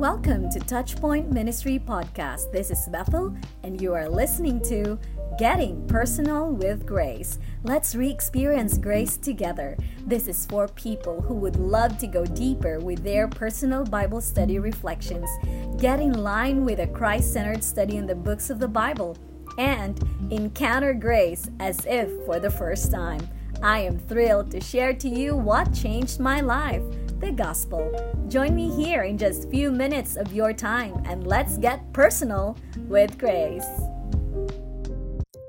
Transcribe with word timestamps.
Welcome 0.00 0.48
to 0.52 0.58
Touchpoint 0.60 1.30
Ministry 1.30 1.78
Podcast. 1.78 2.50
This 2.52 2.70
is 2.70 2.88
Bethel, 2.88 3.36
and 3.64 3.78
you 3.82 3.92
are 3.92 4.08
listening 4.08 4.58
to 4.62 4.98
Getting 5.38 5.86
Personal 5.88 6.52
with 6.52 6.86
Grace. 6.86 7.38
Let's 7.64 7.94
re 7.94 8.08
experience 8.08 8.78
grace 8.78 9.18
together. 9.18 9.76
This 10.06 10.26
is 10.26 10.46
for 10.46 10.68
people 10.68 11.20
who 11.20 11.34
would 11.34 11.56
love 11.56 11.98
to 11.98 12.06
go 12.06 12.24
deeper 12.24 12.78
with 12.80 13.04
their 13.04 13.28
personal 13.28 13.84
Bible 13.84 14.22
study 14.22 14.58
reflections, 14.58 15.28
get 15.76 16.00
in 16.00 16.14
line 16.14 16.64
with 16.64 16.80
a 16.80 16.86
Christ 16.86 17.34
centered 17.34 17.62
study 17.62 17.98
in 17.98 18.06
the 18.06 18.14
books 18.14 18.48
of 18.48 18.58
the 18.58 18.68
Bible, 18.68 19.18
and 19.58 20.02
encounter 20.30 20.94
grace 20.94 21.50
as 21.60 21.84
if 21.84 22.08
for 22.24 22.40
the 22.40 22.50
first 22.50 22.90
time. 22.90 23.28
I 23.62 23.80
am 23.80 23.98
thrilled 23.98 24.50
to 24.52 24.62
share 24.62 24.94
to 24.94 25.08
you 25.10 25.36
what 25.36 25.74
changed 25.74 26.20
my 26.20 26.40
life 26.40 26.82
the 27.20 27.30
gospel. 27.30 27.92
Join 28.28 28.54
me 28.54 28.70
here 28.74 29.02
in 29.02 29.18
just 29.18 29.44
a 29.44 29.50
few 29.50 29.70
minutes 29.70 30.16
of 30.16 30.32
your 30.32 30.52
time 30.52 31.02
and 31.04 31.26
let's 31.26 31.58
get 31.58 31.92
personal 31.92 32.56
with 32.88 33.18
Grace. 33.18 33.68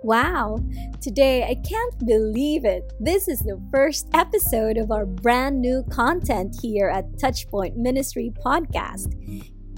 Wow, 0.03 0.59
today 0.99 1.43
I 1.43 1.55
can't 1.55 2.05
believe 2.05 2.65
it. 2.65 2.91
This 2.99 3.27
is 3.27 3.39
the 3.39 3.61
first 3.71 4.07
episode 4.13 4.77
of 4.77 4.91
our 4.91 5.05
brand 5.05 5.61
new 5.61 5.83
content 5.89 6.57
here 6.61 6.89
at 6.89 7.13
Touchpoint 7.13 7.75
Ministry 7.75 8.33
Podcast 8.45 9.15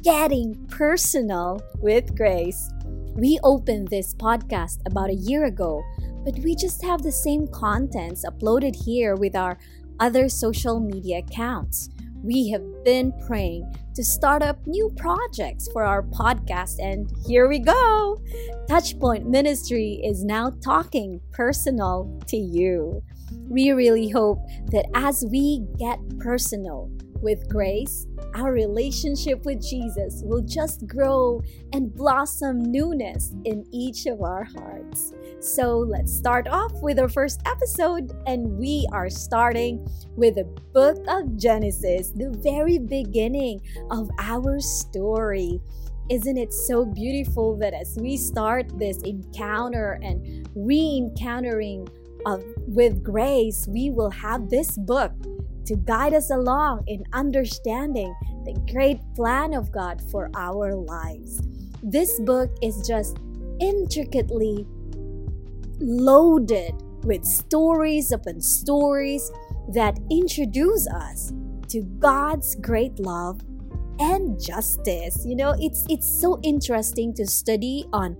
Getting 0.01 0.65
Personal 0.67 1.61
with 1.77 2.15
Grace. 2.15 2.71
We 3.15 3.39
opened 3.43 3.89
this 3.89 4.15
podcast 4.15 4.79
about 4.87 5.11
a 5.11 5.15
year 5.15 5.45
ago, 5.45 5.83
but 6.25 6.39
we 6.39 6.55
just 6.55 6.81
have 6.83 7.03
the 7.03 7.11
same 7.11 7.47
contents 7.47 8.25
uploaded 8.25 8.75
here 8.75 9.15
with 9.15 9.35
our 9.35 9.59
other 9.99 10.29
social 10.29 10.79
media 10.79 11.19
accounts. 11.19 11.89
We 12.23 12.49
have 12.49 12.63
been 12.85 13.11
praying 13.27 13.73
to 13.95 14.03
start 14.03 14.41
up 14.41 14.65
new 14.65 14.89
projects 14.97 15.67
for 15.71 15.83
our 15.83 16.03
podcast, 16.03 16.79
and 16.79 17.11
here 17.27 17.47
we 17.47 17.59
go! 17.59 18.21
Touchpoint 18.69 19.25
Ministry 19.25 19.99
is 20.03 20.23
now 20.23 20.51
talking 20.63 21.19
personal 21.31 22.19
to 22.27 22.37
you. 22.37 23.03
We 23.49 23.71
really 23.71 24.09
hope 24.09 24.39
that 24.71 24.85
as 24.95 25.25
we 25.29 25.65
get 25.77 25.99
personal 26.19 26.89
with 27.23 27.49
grace, 27.49 28.05
our 28.35 28.51
relationship 28.51 29.45
with 29.45 29.65
Jesus 29.65 30.21
will 30.25 30.41
just 30.41 30.85
grow 30.85 31.41
and 31.71 31.93
blossom 31.95 32.61
newness 32.61 33.33
in 33.45 33.65
each 33.71 34.05
of 34.05 34.21
our 34.21 34.43
hearts. 34.43 35.13
So 35.39 35.77
let's 35.77 36.15
start 36.15 36.47
off 36.47 36.73
with 36.81 36.99
our 36.99 37.09
first 37.09 37.41
episode, 37.45 38.11
and 38.27 38.57
we 38.57 38.87
are 38.91 39.09
starting 39.09 39.87
with 40.15 40.35
the 40.35 40.45
book 40.73 40.97
of 41.07 41.37
Genesis, 41.37 42.11
the 42.11 42.29
very 42.43 42.77
beginning 42.77 43.61
of 43.89 44.09
our 44.19 44.59
story. 44.59 45.61
Isn't 46.09 46.37
it 46.37 46.51
so 46.53 46.85
beautiful 46.85 47.55
that 47.57 47.73
as 47.73 47.97
we 47.99 48.17
start 48.17 48.77
this 48.77 49.01
encounter 49.03 49.99
and 50.03 50.49
re 50.53 50.97
encountering 50.97 51.87
with 52.67 53.03
grace, 53.03 53.67
we 53.67 53.89
will 53.89 54.09
have 54.09 54.49
this 54.49 54.77
book 54.77 55.13
to 55.65 55.75
guide 55.75 56.13
us 56.13 56.29
along 56.29 56.83
in 56.87 57.03
understanding 57.13 58.13
the 58.45 58.53
great 58.71 58.99
plan 59.15 59.53
of 59.53 59.71
God 59.71 60.01
for 60.11 60.29
our 60.35 60.75
lives. 60.75 61.41
This 61.81 62.19
book 62.19 62.51
is 62.61 62.85
just 62.87 63.17
intricately 63.59 64.65
loaded 65.79 66.73
with 67.03 67.25
stories 67.25 68.11
upon 68.11 68.41
stories 68.41 69.31
that 69.73 69.97
introduce 70.09 70.87
us 70.87 71.31
to 71.69 71.81
God's 71.99 72.55
great 72.55 72.99
love 72.99 73.41
and 73.99 74.39
justice. 74.41 75.23
You 75.25 75.35
know, 75.35 75.55
it's 75.59 75.85
it's 75.89 76.21
so 76.21 76.39
interesting 76.43 77.13
to 77.15 77.25
study 77.25 77.85
on 77.93 78.17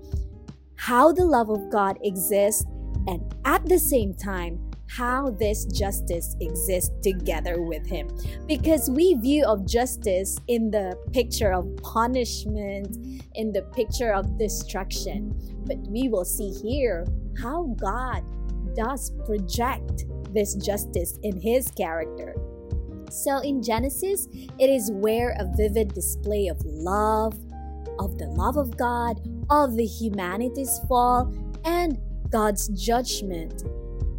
how 0.76 1.12
the 1.12 1.26
love 1.26 1.50
of 1.50 1.70
God 1.72 1.98
exists 2.04 2.66
and 3.08 3.34
at 3.46 3.66
the 3.66 3.80
same 3.80 4.14
time 4.14 4.60
how 4.98 5.32
this 5.32 5.66
justice 5.66 6.36
exists 6.40 6.92
together 7.02 7.62
with 7.62 7.86
him. 7.88 8.08
Because 8.48 8.90
we 8.90 9.16
view 9.16 9.46
of 9.46 9.66
justice 9.66 10.38
in 10.48 10.70
the 10.70 10.96
picture 11.12 11.52
of 11.52 11.68
punishment 11.78 12.98
in 13.36 13.52
the 13.52 13.64
picture 13.74 14.14
of 14.14 14.38
destruction. 14.38 15.34
But 15.66 15.78
we 15.88 16.10
will 16.10 16.26
see 16.26 16.52
here 16.52 17.06
how 17.42 17.76
god 17.80 18.24
does 18.76 19.12
project 19.26 20.06
this 20.32 20.56
justice 20.56 21.18
in 21.24 21.40
his 21.40 21.72
character. 21.72 22.36
So 23.10 23.40
in 23.40 23.64
genesis 23.64 24.28
it 24.60 24.70
is 24.70 24.92
where 24.92 25.36
a 25.40 25.46
vivid 25.56 25.94
display 25.94 26.48
of 26.48 26.60
love 26.66 27.34
of 28.00 28.18
the 28.18 28.26
love 28.26 28.58
of 28.58 28.76
god 28.76 29.22
of 29.52 29.76
the 29.76 29.86
humanity's 29.86 30.80
fall 30.88 31.32
and 31.64 32.00
god's 32.32 32.70
judgment 32.70 33.64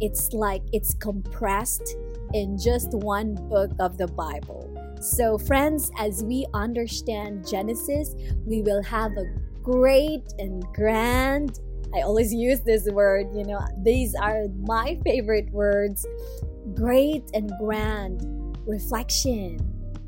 it's 0.01 0.33
like 0.33 0.61
it's 0.73 0.93
compressed 0.95 1.95
in 2.33 2.57
just 2.57 2.91
one 2.93 3.35
book 3.49 3.71
of 3.79 3.97
the 3.97 4.07
Bible. 4.07 4.71
So, 5.01 5.37
friends, 5.37 5.91
as 5.97 6.23
we 6.23 6.45
understand 6.53 7.47
Genesis, 7.47 8.15
we 8.45 8.61
will 8.61 8.83
have 8.83 9.11
a 9.17 9.25
great 9.61 10.23
and 10.39 10.63
grand. 10.73 11.59
I 11.95 12.01
always 12.01 12.33
use 12.33 12.61
this 12.61 12.89
word, 12.89 13.27
you 13.33 13.43
know, 13.43 13.59
these 13.83 14.15
are 14.15 14.47
my 14.65 14.99
favorite 15.05 15.49
words 15.51 16.05
great 16.73 17.23
and 17.33 17.51
grand 17.59 18.57
reflection 18.65 19.59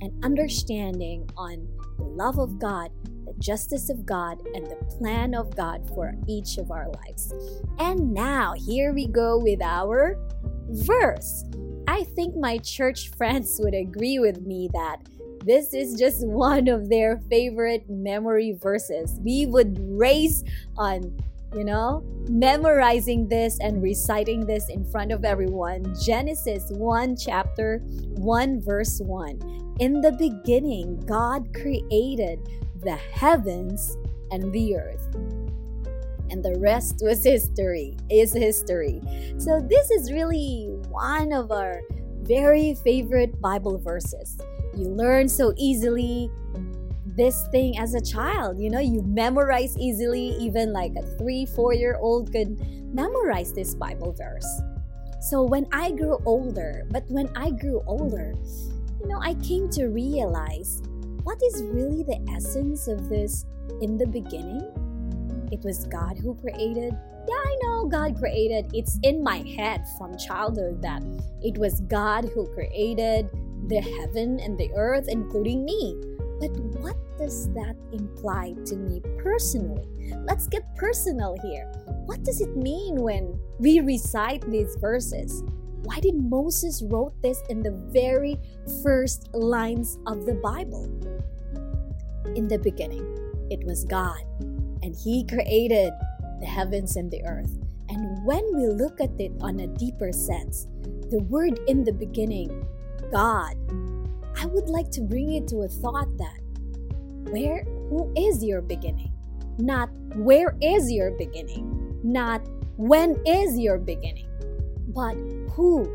and 0.02 0.26
understanding 0.26 1.30
on 1.38 1.68
the 1.98 2.04
love 2.04 2.40
of 2.40 2.60
God 2.60 2.90
justice 3.40 3.90
of 3.90 4.06
God 4.06 4.42
and 4.54 4.66
the 4.66 4.76
plan 4.98 5.34
of 5.36 5.56
God 5.56 5.88
for 5.90 6.16
each 6.28 6.58
of 6.58 6.72
our 6.72 6.88
lives. 6.90 7.34
And 7.80 8.14
now, 8.14 8.54
here 8.54 8.94
we 8.94 9.08
go 9.08 9.38
with 9.38 9.62
our 9.62 10.18
verse. 10.70 11.46
I 11.88 12.04
think 12.04 12.36
my 12.36 12.58
church 12.58 13.12
friends 13.16 13.60
would 13.64 13.74
agree 13.74 14.20
with 14.20 14.42
me 14.42 14.70
that 14.74 14.98
this 15.46 15.74
is 15.74 15.98
just 15.98 16.28
one 16.28 16.68
of 16.68 16.90
their 16.90 17.18
favorite 17.30 17.90
memory 17.90 18.58
verses. 18.62 19.18
We 19.24 19.46
would 19.46 19.78
race 19.80 20.44
on, 20.78 21.18
you 21.56 21.64
know, 21.64 22.04
memorizing 22.30 23.30
this 23.30 23.58
and 23.62 23.82
reciting 23.82 24.46
this 24.46 24.68
in 24.70 24.84
front 24.84 25.14
of 25.14 25.24
everyone. 25.24 25.96
Genesis 26.04 26.70
1, 26.72 27.16
chapter 27.16 27.80
1, 28.16 28.62
verse 28.62 29.00
1. 29.00 29.76
In 29.80 30.02
the 30.02 30.12
beginning, 30.12 31.00
God 31.06 31.54
created 31.54 32.40
the 32.82 32.96
heavens 32.96 33.98
and 34.32 34.52
the 34.52 34.76
earth. 34.76 35.16
And 36.30 36.44
the 36.44 36.58
rest 36.60 37.00
was 37.02 37.24
history, 37.24 37.96
is 38.10 38.34
history. 38.34 39.02
So, 39.38 39.62
this 39.62 39.90
is 39.92 40.12
really 40.12 40.68
one 40.90 41.32
of 41.32 41.52
our 41.52 41.82
very 42.22 42.74
favorite 42.84 43.40
Bible 43.40 43.78
verses. 43.78 44.38
You 44.76 44.90
learn 44.90 45.30
so 45.30 45.54
easily 45.58 46.30
this 47.16 47.48
thing 47.48 47.80
as 47.80 47.94
a 47.96 48.02
child. 48.02 48.60
You 48.60 48.70
know, 48.70 48.80
you 48.80 49.02
memorize 49.04 49.78
easily, 49.78 50.36
even 50.40 50.74
like 50.74 50.92
a 50.98 51.04
three, 51.18 51.46
four 51.46 51.74
year 51.74 51.98
old 52.00 52.32
could 52.32 52.60
memorize 52.94 53.54
this 53.54 53.74
Bible 53.74 54.14
verse. 54.14 54.62
So, 55.22 55.44
when 55.44 55.66
I 55.72 55.92
grew 55.92 56.20
older, 56.26 56.86
but 56.92 57.04
when 57.10 57.30
I 57.36 57.52
grew 57.52 57.82
older, 57.88 58.34
you 59.02 59.08
know, 59.08 59.20
I 59.22 59.34
came 59.36 59.70
to 59.72 59.88
realize 59.88 60.82
what 61.28 61.44
is 61.44 61.62
really 61.62 62.04
the 62.04 62.26
essence 62.34 62.88
of 62.88 63.10
this 63.10 63.46
in 63.82 63.98
the 63.98 64.08
beginning? 64.08 64.64
It 65.52 65.60
was 65.62 65.86
God 65.88 66.18
who 66.18 66.34
created. 66.36 66.94
Yeah, 67.28 67.36
I 67.36 67.58
know 67.64 67.86
God 67.86 68.18
created. 68.18 68.72
It's 68.74 68.98
in 69.04 69.22
my 69.22 69.40
head 69.40 69.84
from 69.98 70.18
childhood 70.18 70.82
that 70.84 71.04
it 71.44 71.58
was 71.58 71.82
God 71.82 72.32
who 72.34 72.48
created 72.54 73.30
the 73.68 73.82
heaven 73.82 74.40
and 74.40 74.58
the 74.58 74.72
earth, 74.74 75.10
including 75.10 75.66
me. 75.66 76.00
But 76.40 76.56
what 76.80 76.96
does 77.18 77.52
that 77.56 77.76
imply 77.92 78.56
to 78.68 78.78
me 78.78 79.02
personally? 79.18 79.84
Let's 80.24 80.48
get 80.48 80.64
personal 80.78 81.36
here. 81.44 81.70
What 82.06 82.24
does 82.24 82.40
it 82.40 82.56
mean 82.56 82.96
when 82.96 83.38
we 83.60 83.82
recite 83.82 84.50
these 84.50 84.78
verses? 84.80 85.44
Why 85.84 86.00
did 86.00 86.16
Moses 86.16 86.82
wrote 86.82 87.22
this 87.22 87.44
in 87.50 87.64
the 87.64 87.72
very 87.72 88.40
first 88.82 89.28
lines 89.34 90.00
of 90.08 90.26
the 90.26 90.36
Bible? 90.36 90.97
In 92.36 92.48
the 92.48 92.60
beginning, 92.60 93.06
it 93.50 93.64
was 93.66 93.84
God, 93.86 94.22
and 94.84 94.96
He 94.96 95.26
created 95.26 95.94
the 96.40 96.46
heavens 96.46 96.96
and 96.96 97.10
the 97.10 97.24
earth. 97.26 97.58
And 97.90 98.26
when 98.26 98.44
we 98.56 98.68
look 98.68 99.00
at 99.00 99.20
it 99.20 99.32
on 99.42 99.60
a 99.60 99.68
deeper 99.68 100.12
sense, 100.12 100.68
the 101.10 101.24
word 101.30 101.60
in 101.68 101.84
the 101.84 101.94
beginning, 101.94 102.66
God, 103.12 103.56
I 104.38 104.46
would 104.46 104.70
like 104.70 104.92
to 104.92 105.02
bring 105.02 105.32
you 105.32 105.46
to 105.48 105.62
a 105.62 105.68
thought 105.68 106.18
that 106.18 106.40
where 107.32 107.64
who 107.90 108.14
is 108.16 108.44
your 108.44 108.62
beginning? 108.62 109.12
Not 109.58 109.90
where 110.16 110.56
is 110.62 110.92
your 110.92 111.12
beginning? 111.12 112.00
Not 112.04 112.48
when 112.76 113.18
is 113.26 113.58
your 113.58 113.78
beginning? 113.78 114.30
But 114.90 115.16
who? 115.52 115.86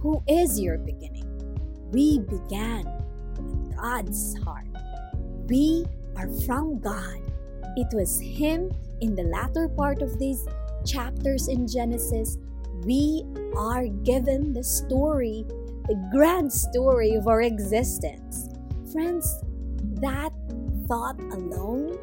Who 0.00 0.22
is 0.26 0.58
your 0.58 0.78
beginning? 0.78 1.26
We 1.92 2.20
began 2.20 2.84
with 3.36 3.76
God's 3.76 4.38
heart. 4.38 4.69
We 5.50 5.84
are 6.16 6.28
from 6.46 6.78
God. 6.78 7.18
It 7.76 7.88
was 7.92 8.20
Him 8.20 8.70
in 9.00 9.16
the 9.16 9.24
latter 9.24 9.68
part 9.68 10.00
of 10.00 10.18
these 10.18 10.46
chapters 10.86 11.48
in 11.48 11.66
Genesis. 11.66 12.38
We 12.84 13.24
are 13.56 13.88
given 13.88 14.52
the 14.52 14.62
story, 14.62 15.44
the 15.88 16.08
grand 16.12 16.52
story 16.52 17.14
of 17.14 17.26
our 17.26 17.42
existence. 17.42 18.48
Friends, 18.92 19.42
that 20.00 20.32
thought 20.86 21.18
alone 21.32 21.98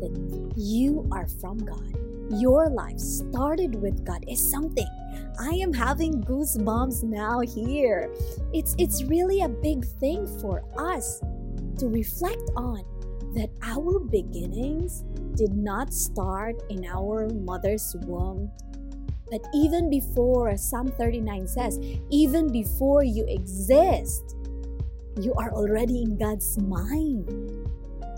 that 0.00 0.52
you 0.56 1.08
are 1.10 1.26
from 1.26 1.58
God, 1.58 1.96
your 2.40 2.70
life 2.70 2.98
started 2.98 3.74
with 3.74 4.04
God 4.04 4.24
is 4.28 4.40
something. 4.50 4.88
I 5.40 5.50
am 5.54 5.72
having 5.72 6.22
goosebumps 6.22 7.02
now 7.02 7.40
here. 7.40 8.14
It's 8.52 8.74
it's 8.78 9.02
really 9.04 9.42
a 9.42 9.48
big 9.48 9.84
thing 9.84 10.26
for 10.40 10.62
us 10.78 11.20
to 11.78 11.88
reflect 11.88 12.50
on 12.56 12.84
that 13.34 13.50
our 13.62 13.98
beginnings 13.98 15.04
did 15.34 15.54
not 15.54 15.92
start 15.92 16.62
in 16.68 16.84
our 16.84 17.28
mother's 17.30 17.96
womb. 18.04 18.50
But 19.30 19.40
even 19.54 19.88
before, 19.88 20.50
as 20.50 20.68
Psalm 20.68 20.88
39 20.88 21.48
says, 21.48 21.80
even 22.10 22.52
before 22.52 23.02
you 23.02 23.24
exist, 23.28 24.36
you 25.20 25.32
are 25.34 25.50
already 25.52 26.02
in 26.02 26.18
God's 26.18 26.60
mind. 26.60 27.26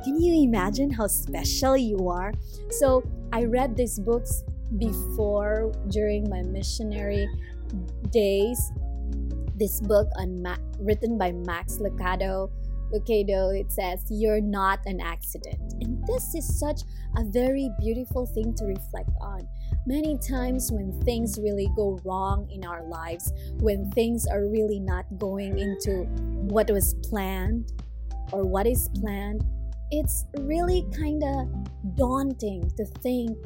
Can 0.03 0.21
you 0.21 0.43
imagine 0.43 0.91
how 0.91 1.07
special 1.07 1.77
you 1.77 2.09
are? 2.09 2.33
So, 2.71 3.03
I 3.33 3.45
read 3.45 3.77
these 3.77 3.99
books 3.99 4.43
before 4.79 5.73
during 5.89 6.29
my 6.29 6.43
missionary 6.43 7.29
days. 8.11 8.59
This 9.55 9.81
book 9.81 10.09
on 10.19 10.43
Ma- 10.43 10.59
written 10.81 11.17
by 11.17 11.33
Max 11.33 11.79
Lucado 11.79 12.51
Lucado, 12.95 13.59
it 13.59 13.73
says, 13.73 14.05
You're 14.09 14.41
not 14.41 14.81
an 14.87 15.01
accident. 15.01 15.75
And 15.81 16.07
this 16.07 16.35
is 16.35 16.59
such 16.59 16.83
a 17.17 17.25
very 17.25 17.71
beautiful 17.81 18.27
thing 18.27 18.55
to 18.55 18.65
reflect 18.65 19.11
on. 19.21 19.49
Many 19.87 20.19
times, 20.19 20.71
when 20.71 20.93
things 21.03 21.39
really 21.39 21.69
go 21.77 21.99
wrong 22.05 22.49
in 22.51 22.65
our 22.65 22.85
lives, 22.85 23.33
when 23.59 23.91
things 23.91 24.27
are 24.27 24.47
really 24.47 24.81
not 24.81 25.05
going 25.19 25.59
into 25.59 26.05
what 26.49 26.71
was 26.71 26.95
planned 27.03 27.73
or 28.33 28.45
what 28.45 28.67
is 28.67 28.89
planned, 29.01 29.45
it's 29.91 30.25
really 30.39 30.87
kind 30.97 31.23
of 31.23 31.97
daunting 31.97 32.71
to 32.77 32.85
think 33.03 33.37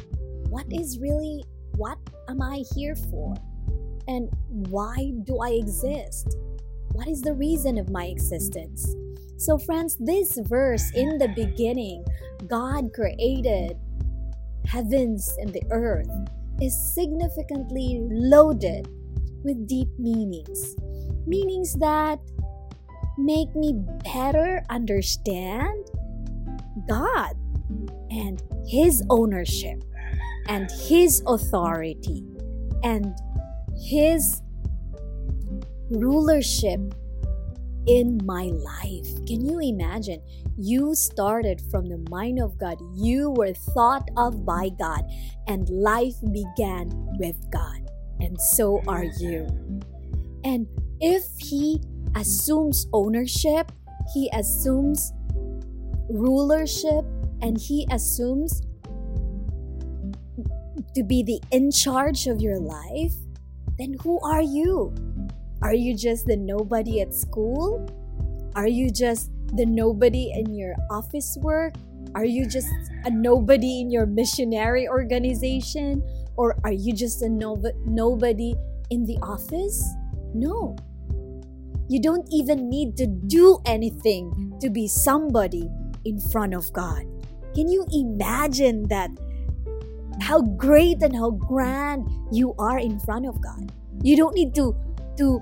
what 0.49 0.65
is 0.71 0.99
really, 0.99 1.45
what 1.77 1.99
am 2.29 2.41
I 2.41 2.63
here 2.75 2.95
for? 2.95 3.35
And 4.07 4.31
why 4.49 5.13
do 5.25 5.39
I 5.39 5.51
exist? 5.51 6.37
What 6.99 7.07
is 7.07 7.23
the 7.23 7.33
reason 7.33 7.79
of 7.79 7.91
my 7.91 8.07
existence? 8.07 8.93
So, 9.37 9.57
friends, 9.57 9.97
this 10.01 10.37
verse 10.37 10.91
in 10.97 11.17
the 11.19 11.29
beginning, 11.29 12.05
God 12.49 12.93
created 12.93 13.79
heavens 14.67 15.33
and 15.39 15.53
the 15.53 15.63
earth, 15.71 16.11
is 16.61 16.75
significantly 16.93 18.01
loaded 18.11 18.89
with 19.45 19.69
deep 19.69 19.87
meanings. 19.97 20.75
Meanings 21.25 21.75
that 21.75 22.19
make 23.17 23.55
me 23.55 23.75
better 24.03 24.65
understand 24.69 25.87
God 26.89 27.37
and 28.11 28.43
His 28.67 29.05
ownership 29.09 29.85
and 30.49 30.69
His 30.69 31.23
authority 31.29 32.25
and 32.83 33.15
His 33.81 34.43
rulership 35.91 36.95
in 37.87 38.21
my 38.25 38.45
life. 38.45 39.09
Can 39.27 39.45
you 39.45 39.61
imagine? 39.61 40.23
You 40.57 40.95
started 40.95 41.63
from 41.71 41.87
the 41.87 42.05
mind 42.11 42.39
of 42.39 42.59
God, 42.59 42.79
you 42.95 43.31
were 43.31 43.55
thought 43.55 44.09
of 44.17 44.45
by 44.45 44.71
God, 44.79 45.03
and 45.47 45.69
life 45.71 46.17
began 46.33 46.91
with 47.19 47.37
God. 47.51 47.91
And 48.21 48.39
so 48.41 48.83
are 48.87 49.05
you. 49.05 49.47
And 50.45 50.67
if 51.01 51.25
He 51.39 51.81
assumes 52.15 52.87
ownership, 52.93 53.73
He 54.13 54.29
assumes 54.35 55.13
rulership, 56.11 57.05
and 57.41 57.59
He 57.59 57.87
assumes 57.91 58.63
to 60.95 61.03
be 61.05 61.23
the 61.23 61.41
in 61.51 61.71
charge 61.71 62.27
of 62.27 62.41
your 62.41 62.59
life, 62.59 63.15
then 63.79 63.95
who 64.03 64.21
are 64.21 64.43
you? 64.43 64.93
Are 65.61 65.75
you 65.75 65.97
just 65.97 66.27
the 66.27 66.37
nobody 66.37 67.01
at 67.01 67.13
school? 67.15 67.89
Are 68.55 68.69
you 68.69 68.91
just 68.91 69.31
the 69.55 69.67
nobody 69.67 70.31
in 70.35 70.55
your 70.55 70.75
office 70.91 71.37
work? 71.41 71.75
Are 72.15 72.25
you 72.25 72.47
just 72.47 72.69
a 73.05 73.11
nobody 73.11 73.81
in 73.81 73.91
your 73.91 74.07
missionary 74.07 74.89
organization? 74.89 76.03
Or 76.37 76.57
are 76.65 76.73
you 76.73 76.95
just 76.95 77.23
a 77.23 77.29
no- 77.29 77.61
nobody 77.85 78.55
in 78.91 79.05
the 79.05 79.19
office? 79.23 79.83
No. 80.33 80.77
You 81.89 82.01
don't 82.01 82.29
even 82.31 82.69
need 82.69 82.97
to 82.99 83.07
do 83.07 83.59
anything 83.65 84.55
to 84.61 84.71
be 84.71 84.87
somebody 84.87 85.69
in 86.05 86.21
front 86.21 86.55
of 86.55 86.73
God. 86.73 87.03
Can 87.55 87.69
you 87.69 87.85
imagine 87.93 88.87
that? 88.89 89.11
How 90.21 90.43
great 90.43 91.03
and 91.03 91.15
how 91.15 91.31
grand 91.31 92.09
you 92.31 92.55
are 92.59 92.79
in 92.79 92.99
front 93.01 93.27
of 93.27 93.41
God. 93.41 93.73
You 94.03 94.17
don't 94.17 94.35
need 94.35 94.55
to 94.57 94.77
to 95.19 95.41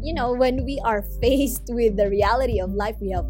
you 0.00 0.14
know 0.14 0.32
when 0.32 0.64
we 0.64 0.80
are 0.84 1.02
faced 1.20 1.64
with 1.68 1.96
the 1.96 2.08
reality 2.08 2.60
of 2.60 2.72
life 2.72 2.96
we 3.00 3.10
have 3.10 3.26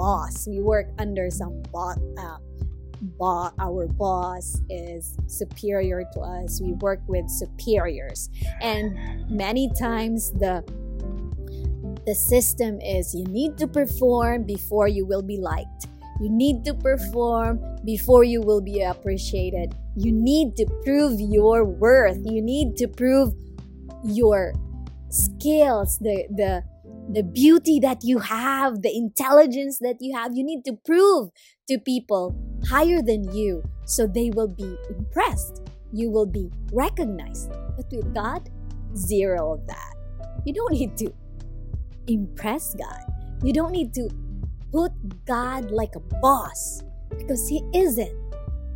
boss. 0.00 0.48
We 0.48 0.60
work 0.60 0.88
under 0.98 1.30
some 1.30 1.62
boss 1.72 1.98
uh, 2.16 2.38
bo- 3.02 3.52
our 3.60 3.86
boss 3.86 4.58
is 4.70 5.14
superior 5.26 6.04
to 6.14 6.20
us. 6.20 6.60
We 6.60 6.72
work 6.80 7.00
with 7.06 7.28
superiors. 7.28 8.30
And 8.62 8.96
many 9.30 9.70
times 9.78 10.32
the 10.32 10.64
the 12.06 12.14
system 12.14 12.80
is 12.80 13.14
you 13.14 13.24
need 13.24 13.58
to 13.58 13.68
perform 13.68 14.44
before 14.44 14.88
you 14.88 15.04
will 15.04 15.22
be 15.22 15.36
liked. 15.36 15.86
You 16.18 16.30
need 16.30 16.64
to 16.64 16.72
perform 16.72 17.60
before 17.84 18.24
you 18.24 18.40
will 18.40 18.62
be 18.62 18.80
appreciated. 18.80 19.74
You 19.96 20.12
need 20.12 20.56
to 20.56 20.66
prove 20.82 21.20
your 21.20 21.64
worth. 21.64 22.18
You 22.24 22.40
need 22.40 22.76
to 22.78 22.88
prove 22.88 23.34
your 24.02 24.54
skills, 25.10 25.98
the 25.98 26.26
the 26.30 26.64
the 27.12 27.22
beauty 27.22 27.80
that 27.80 27.98
you 28.02 28.18
have, 28.18 28.82
the 28.82 28.94
intelligence 28.94 29.78
that 29.80 29.96
you 30.00 30.16
have, 30.16 30.34
you 30.34 30.44
need 30.44 30.64
to 30.64 30.74
prove 30.84 31.30
to 31.68 31.78
people 31.78 32.34
higher 32.68 33.02
than 33.02 33.32
you 33.34 33.62
so 33.84 34.06
they 34.06 34.30
will 34.30 34.48
be 34.48 34.76
impressed. 34.88 35.62
You 35.92 36.10
will 36.10 36.26
be 36.26 36.50
recognized. 36.72 37.50
But 37.76 37.90
with 37.90 38.14
God, 38.14 38.48
zero 38.96 39.54
of 39.54 39.66
that. 39.66 39.94
You 40.44 40.54
don't 40.54 40.72
need 40.72 40.96
to 40.98 41.12
impress 42.06 42.74
God. 42.74 43.02
You 43.42 43.52
don't 43.52 43.72
need 43.72 43.92
to 43.94 44.08
put 44.72 44.92
God 45.26 45.70
like 45.70 45.96
a 45.96 46.00
boss 46.20 46.82
because 47.18 47.48
He 47.48 47.62
isn't. 47.74 48.14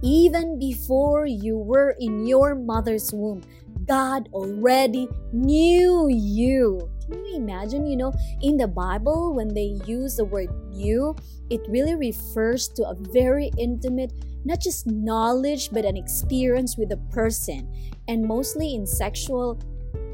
Even 0.02 0.58
before 0.58 1.24
you 1.24 1.56
were 1.56 1.96
in 1.98 2.26
your 2.26 2.54
mother's 2.54 3.12
womb, 3.12 3.42
God 3.86 4.28
already 4.32 5.08
knew 5.32 6.08
you. 6.08 6.90
Can 7.10 7.24
you 7.24 7.36
imagine? 7.36 7.86
You 7.86 7.96
know, 7.96 8.12
in 8.40 8.56
the 8.56 8.68
Bible, 8.68 9.34
when 9.34 9.48
they 9.48 9.78
use 9.86 10.16
the 10.16 10.24
word 10.24 10.48
knew, 10.70 11.14
it 11.50 11.60
really 11.68 11.94
refers 11.94 12.68
to 12.68 12.88
a 12.88 12.94
very 12.94 13.50
intimate, 13.58 14.12
not 14.44 14.60
just 14.60 14.86
knowledge, 14.86 15.70
but 15.70 15.84
an 15.84 15.96
experience 15.96 16.76
with 16.76 16.92
a 16.92 16.96
person. 17.12 17.70
And 18.08 18.24
mostly 18.24 18.74
in 18.74 18.86
sexual 18.86 19.60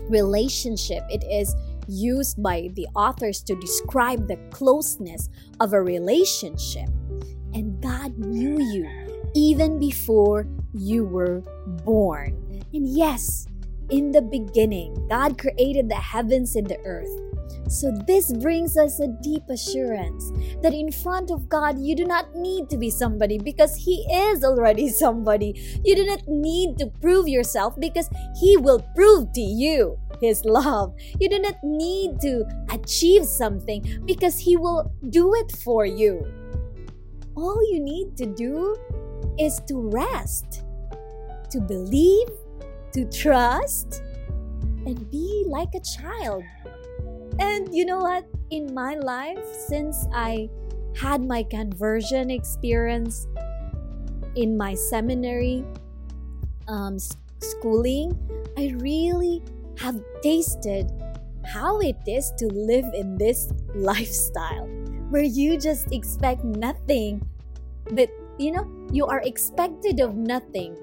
relationship, 0.09 1.05
it 1.11 1.25
is 1.31 1.55
used 1.89 2.43
by 2.43 2.71
the 2.75 2.87
authors 2.95 3.43
to 3.45 3.55
describe 3.57 4.27
the 4.27 4.37
closeness 4.51 5.29
of 5.61 5.73
a 5.73 5.81
relationship. 5.81 6.89
And 7.55 7.81
God 7.83 8.19
knew 8.19 8.61
you 8.61 8.89
even 9.35 9.79
before 9.79 10.47
you 10.75 11.05
were 11.05 11.43
born. 11.85 12.63
And 12.73 12.89
yes, 12.89 13.47
in 13.91 14.13
the 14.13 14.23
beginning, 14.23 14.95
God 15.09 15.39
created 15.39 15.89
the 15.89 15.97
heavens 15.97 16.57
and 16.57 16.67
the 16.67 16.79
earth. 16.85 17.11
So, 17.69 17.93
this 18.07 18.33
brings 18.33 18.77
us 18.77 18.99
a 18.99 19.07
deep 19.23 19.43
assurance 19.49 20.33
that 20.63 20.75
in 20.75 20.91
front 20.91 21.31
of 21.31 21.49
God, 21.49 21.79
you 21.79 21.95
do 21.95 22.05
not 22.05 22.35
need 22.35 22.69
to 22.71 22.77
be 22.77 22.91
somebody 22.91 23.39
because 23.39 23.77
He 23.77 24.07
is 24.11 24.43
already 24.43 24.89
somebody. 25.03 25.81
You 25.85 25.95
do 25.95 26.05
not 26.05 26.27
need 26.27 26.79
to 26.79 26.87
prove 27.01 27.29
yourself 27.29 27.79
because 27.79 28.09
He 28.41 28.57
will 28.57 28.85
prove 28.97 29.33
to 29.35 29.41
you 29.41 29.99
His 30.21 30.45
love. 30.45 30.95
You 31.21 31.29
do 31.29 31.39
not 31.39 31.63
need 31.63 32.21
to 32.23 32.45
achieve 32.71 33.25
something 33.25 34.03
because 34.05 34.39
He 34.39 34.57
will 34.57 34.93
do 35.11 35.35
it 35.35 35.53
for 35.63 35.87
you. 35.87 36.27
All 37.37 37.61
you 37.73 37.81
need 37.81 38.17
to 38.17 38.27
do 38.27 38.77
is 39.39 39.61
to 39.69 39.91
rest, 39.91 40.65
to 41.51 41.61
believe 41.61 42.29
to 42.93 43.05
trust 43.07 44.03
and 44.87 45.11
be 45.11 45.45
like 45.49 45.75
a 45.75 45.81
child. 45.81 46.45
And 47.39 47.73
you 47.75 47.85
know 47.85 47.99
what? 47.99 48.27
In 48.51 48.75
my 48.75 48.97
life, 48.97 49.39
since 49.69 50.07
I 50.13 50.49
had 50.97 51.23
my 51.23 51.43
conversion 51.45 52.31
experience 52.31 53.27
in 54.35 54.57
my 54.57 54.75
seminary 54.75 55.65
um, 56.69 56.99
schooling, 57.39 58.17
I 58.59 58.75
really 58.79 59.43
have 59.79 60.01
tasted 60.23 60.91
how 61.47 61.81
it 61.81 61.97
is 62.07 62.33
to 62.39 62.47
live 62.47 62.85
in 62.95 63.17
this 63.17 63.49
lifestyle 63.75 64.67
where 65.09 65.25
you 65.25 65.59
just 65.59 65.91
expect 65.93 66.45
nothing 66.45 67.21
but 67.93 68.09
you 68.39 68.53
know 68.53 68.69
you 68.93 69.07
are 69.07 69.21
expected 69.25 70.01
of 70.01 70.15
nothing 70.15 70.77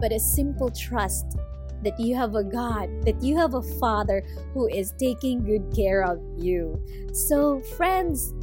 but 0.00 0.12
a 0.12 0.18
simple 0.18 0.70
trust 0.70 1.36
that 1.84 2.00
you 2.00 2.16
have 2.16 2.34
a 2.34 2.44
God, 2.44 2.90
that 3.04 3.22
you 3.22 3.36
have 3.36 3.54
a 3.54 3.62
Father 3.78 4.24
who 4.52 4.66
is 4.68 4.92
taking 4.98 5.44
good 5.44 5.72
care 5.74 6.02
of 6.02 6.18
you. 6.36 6.80
So, 7.12 7.60
friends, 7.76 8.34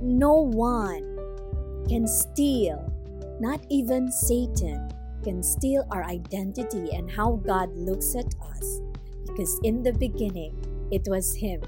no 0.00 0.34
one 0.34 1.16
can 1.88 2.06
steal, 2.06 2.92
not 3.40 3.64
even 3.70 4.10
Satan 4.12 4.90
can 5.22 5.42
steal 5.42 5.86
our 5.90 6.04
identity 6.04 6.90
and 6.92 7.10
how 7.10 7.40
God 7.44 7.74
looks 7.76 8.14
at 8.14 8.34
us. 8.50 8.80
Because 9.26 9.58
in 9.64 9.82
the 9.82 9.92
beginning, 9.92 10.54
it 10.90 11.02
was 11.06 11.34
Him. 11.34 11.62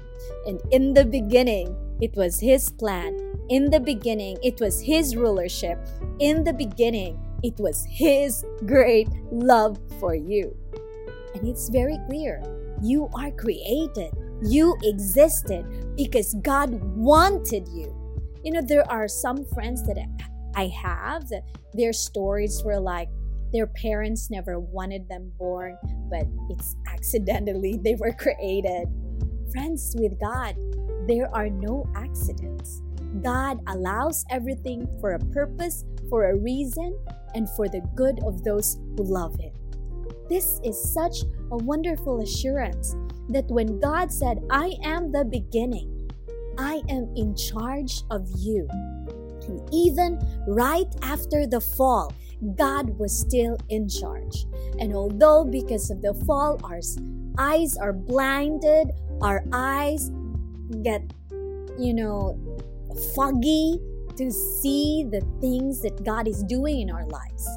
And 0.45 0.59
in 0.71 0.93
the 0.93 1.05
beginning, 1.05 1.75
it 2.01 2.15
was 2.15 2.39
His 2.39 2.69
plan. 2.69 3.17
In 3.49 3.69
the 3.69 3.79
beginning, 3.79 4.37
it 4.41 4.59
was 4.59 4.81
His 4.81 5.15
rulership. 5.15 5.79
In 6.19 6.43
the 6.43 6.53
beginning, 6.53 7.19
it 7.43 7.59
was 7.59 7.85
His 7.89 8.45
great 8.65 9.09
love 9.31 9.79
for 9.99 10.15
you. 10.15 10.55
And 11.33 11.47
it's 11.47 11.69
very 11.69 11.97
clear 12.07 12.43
you 12.81 13.09
are 13.13 13.31
created, 13.31 14.11
you 14.41 14.75
existed 14.83 15.95
because 15.95 16.33
God 16.41 16.73
wanted 16.95 17.67
you. 17.69 17.95
You 18.43 18.53
know, 18.53 18.61
there 18.61 18.89
are 18.91 19.07
some 19.07 19.45
friends 19.53 19.85
that 19.85 19.97
I 20.55 20.67
have 20.67 21.29
that 21.29 21.43
their 21.73 21.93
stories 21.93 22.63
were 22.63 22.79
like 22.79 23.09
their 23.53 23.67
parents 23.67 24.29
never 24.29 24.59
wanted 24.59 25.07
them 25.09 25.31
born, 25.37 25.77
but 26.09 26.25
it's 26.49 26.75
accidentally 26.87 27.77
they 27.83 27.95
were 27.95 28.13
created. 28.13 28.87
Friends 29.51 29.95
with 29.99 30.19
God, 30.19 30.55
there 31.07 31.33
are 31.35 31.49
no 31.49 31.85
accidents. 31.95 32.81
God 33.21 33.59
allows 33.67 34.23
everything 34.29 34.87
for 35.01 35.11
a 35.11 35.19
purpose, 35.19 35.83
for 36.09 36.29
a 36.29 36.37
reason, 36.37 36.97
and 37.35 37.49
for 37.49 37.67
the 37.67 37.81
good 37.95 38.19
of 38.23 38.43
those 38.43 38.79
who 38.95 39.03
love 39.03 39.37
Him. 39.37 39.51
This 40.31 40.61
is 40.63 40.81
such 40.93 41.23
a 41.51 41.57
wonderful 41.57 42.21
assurance 42.21 42.95
that 43.27 43.43
when 43.49 43.81
God 43.81 44.13
said, 44.13 44.39
I 44.49 44.75
am 44.81 45.11
the 45.11 45.25
beginning, 45.25 46.09
I 46.57 46.81
am 46.87 47.11
in 47.17 47.35
charge 47.35 48.03
of 48.09 48.29
you. 48.37 48.65
And 49.49 49.59
even 49.73 50.17
right 50.47 50.87
after 51.01 51.45
the 51.45 51.59
fall, 51.59 52.13
God 52.55 52.97
was 52.97 53.11
still 53.11 53.57
in 53.67 53.89
charge. 53.89 54.45
And 54.79 54.95
although 54.95 55.43
because 55.43 55.91
of 55.91 56.01
the 56.01 56.13
fall, 56.25 56.61
our 56.63 56.79
eyes 57.37 57.75
are 57.75 57.91
blinded, 57.91 58.91
our 59.21 59.43
eyes 59.51 60.11
get, 60.81 61.01
you 61.77 61.93
know, 61.93 62.39
foggy 63.15 63.81
to 64.15 64.31
see 64.31 65.03
the 65.11 65.19
things 65.41 65.81
that 65.81 66.05
God 66.05 66.25
is 66.25 66.41
doing 66.43 66.79
in 66.79 66.89
our 66.89 67.05
lives. 67.07 67.49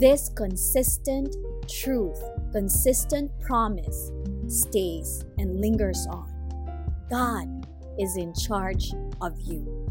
This 0.00 0.30
consistent 0.34 1.36
truth, 1.64 2.22
consistent 2.52 3.30
promise 3.40 4.10
stays 4.48 5.24
and 5.38 5.60
lingers 5.60 6.06
on. 6.10 6.30
God 7.10 7.66
is 7.98 8.16
in 8.16 8.34
charge 8.34 8.92
of 9.20 9.38
you. 9.40 9.90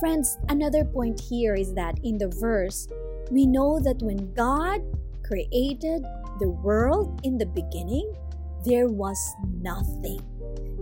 Friends, 0.00 0.38
another 0.48 0.84
point 0.84 1.20
here 1.20 1.54
is 1.54 1.74
that 1.74 1.98
in 2.02 2.18
the 2.18 2.28
verse, 2.40 2.88
we 3.30 3.46
know 3.46 3.80
that 3.80 4.02
when 4.02 4.32
God 4.34 4.80
created 5.24 6.02
the 6.38 6.48
world 6.48 7.20
in 7.22 7.38
the 7.38 7.46
beginning, 7.46 8.14
there 8.64 8.88
was 8.88 9.18
nothing. 9.60 10.20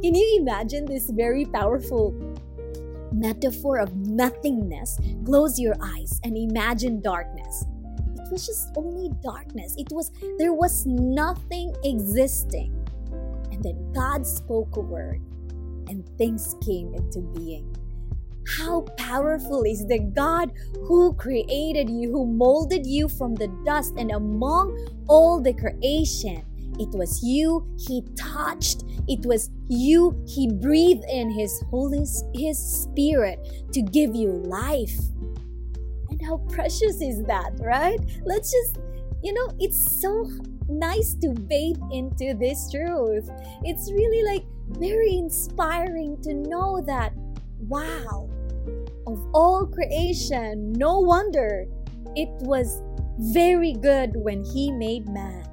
Can 0.03 0.15
you 0.15 0.39
imagine 0.41 0.85
this 0.85 1.11
very 1.11 1.45
powerful 1.45 2.15
metaphor 3.13 3.79
of 3.79 3.95
nothingness? 3.97 4.99
Close 5.25 5.59
your 5.59 5.75
eyes 5.83 6.21
and 6.25 6.37
imagine 6.37 7.01
darkness 7.01 7.65
was 8.31 8.47
just 8.47 8.71
only 8.77 9.11
darkness. 9.23 9.75
It 9.77 9.89
was 9.91 10.11
there 10.39 10.53
was 10.53 10.87
nothing 10.87 11.75
existing. 11.85 12.75
And 13.51 13.63
then 13.63 13.93
God 13.93 14.27
spoke 14.27 14.77
a 14.77 14.81
word 14.81 15.21
and 15.89 16.09
things 16.19 16.55
came 16.65 16.95
into 16.95 17.21
being. 17.21 17.75
How 18.57 18.83
powerful 18.97 19.65
is 19.65 19.87
the 19.87 19.99
God 19.99 20.53
who 20.87 21.13
created 21.15 21.91
you, 21.91 22.11
who 22.11 22.27
molded 22.27 22.87
you 22.87 23.09
from 23.09 23.35
the 23.35 23.49
dust 23.65 23.95
and 23.99 24.11
among 24.11 24.77
all 25.07 25.41
the 25.41 25.53
creation? 25.53 26.45
It 26.79 26.91
was 26.91 27.23
you 27.23 27.67
he 27.77 28.03
touched. 28.17 28.85
It 29.09 29.27
was 29.27 29.51
you 29.69 30.23
he 30.27 30.51
breathed 30.51 31.05
in 31.11 31.31
his 31.31 31.63
holy 31.71 32.07
his 32.35 32.59
spirit 32.59 33.39
to 33.73 33.83
give 33.83 34.15
you 34.15 34.31
life. 34.31 34.97
And 36.19 36.27
how 36.27 36.39
precious 36.49 37.01
is 37.01 37.23
that, 37.25 37.53
right? 37.61 37.99
Let's 38.25 38.51
just, 38.51 38.79
you 39.23 39.33
know, 39.33 39.49
it's 39.59 40.01
so 40.01 40.31
nice 40.69 41.15
to 41.15 41.31
bathe 41.31 41.81
into 41.93 42.35
this 42.35 42.71
truth. 42.71 43.29
It's 43.65 43.91
really 43.93 44.23
like 44.25 44.45
very 44.79 45.17
inspiring 45.17 46.21
to 46.23 46.35
know 46.35 46.83
that, 46.87 47.13
wow, 47.61 48.29
of 49.07 49.27
all 49.33 49.67
creation, 49.67 50.73
no 50.73 50.99
wonder 50.99 51.67
it 52.15 52.29
was 52.41 52.83
very 53.19 53.73
good 53.73 54.13
when 54.15 54.45
He 54.45 54.71
made 54.71 55.09
man. 55.09 55.45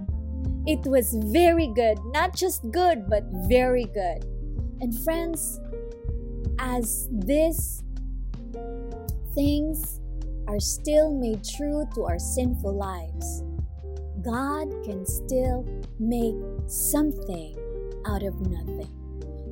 It 0.68 0.86
was 0.86 1.16
very 1.26 1.68
good, 1.68 2.00
not 2.06 2.36
just 2.36 2.70
good, 2.72 3.08
but 3.10 3.24
very 3.48 3.86
good. 3.86 4.26
And 4.82 4.98
friends, 5.04 5.60
as 6.60 7.08
these 7.12 7.84
things 9.34 10.00
are 10.48 10.60
still 10.60 11.14
made 11.14 11.44
true 11.44 11.86
to 11.96 12.04
our 12.04 12.20
sinful 12.20 12.78
lives, 12.78 13.44
God 14.22 14.70
can 14.84 15.06
still 15.06 15.66
make 16.00 16.36
something 16.68 17.56
out 18.06 18.24
of 18.24 18.40
nothing. 18.42 18.92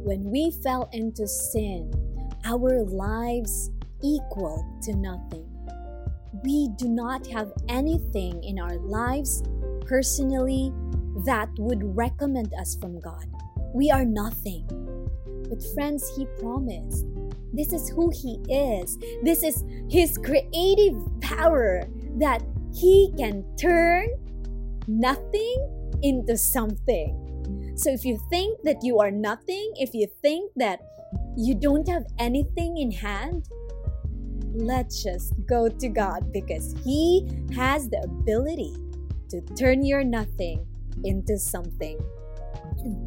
When 0.03 0.23
we 0.23 0.51
fell 0.63 0.89
into 0.91 1.27
sin, 1.27 1.91
our 2.45 2.83
lives 2.83 3.71
equal 4.03 4.65
to 4.83 4.95
nothing. 4.95 5.49
We 6.43 6.69
do 6.77 6.89
not 6.89 7.25
have 7.27 7.53
anything 7.69 8.43
in 8.43 8.59
our 8.59 8.77
lives 8.77 9.43
personally 9.85 10.73
that 11.25 11.49
would 11.57 11.95
recommend 11.95 12.53
us 12.59 12.75
from 12.81 12.99
God. 12.99 13.25
We 13.73 13.91
are 13.91 14.03
nothing. 14.03 14.67
But, 15.49 15.63
friends, 15.73 16.11
He 16.17 16.25
promised 16.39 17.05
this 17.53 17.71
is 17.71 17.89
who 17.89 18.09
He 18.09 18.39
is. 18.49 18.97
This 19.23 19.43
is 19.43 19.63
His 19.89 20.17
creative 20.17 20.95
power 21.21 21.83
that 22.17 22.43
He 22.73 23.13
can 23.17 23.45
turn 23.57 24.07
nothing 24.87 25.99
into 26.01 26.35
something. 26.35 27.73
So 27.75 27.91
if 27.91 28.05
you 28.05 28.19
think 28.29 28.61
that 28.63 28.83
you 28.83 28.99
are 28.99 29.11
nothing, 29.11 29.73
if 29.75 29.93
you 29.93 30.07
think 30.21 30.51
that 30.57 30.81
you 31.37 31.55
don't 31.55 31.87
have 31.87 32.05
anything 32.19 32.77
in 32.77 32.91
hand, 32.91 33.47
let's 34.53 35.03
just 35.03 35.33
go 35.47 35.69
to 35.69 35.89
God 35.89 36.31
because 36.31 36.75
He 36.83 37.27
has 37.55 37.89
the 37.89 38.01
ability 38.03 38.75
to 39.29 39.41
turn 39.55 39.83
your 39.83 40.03
nothing 40.03 40.65
into 41.03 41.37
something. 41.37 41.99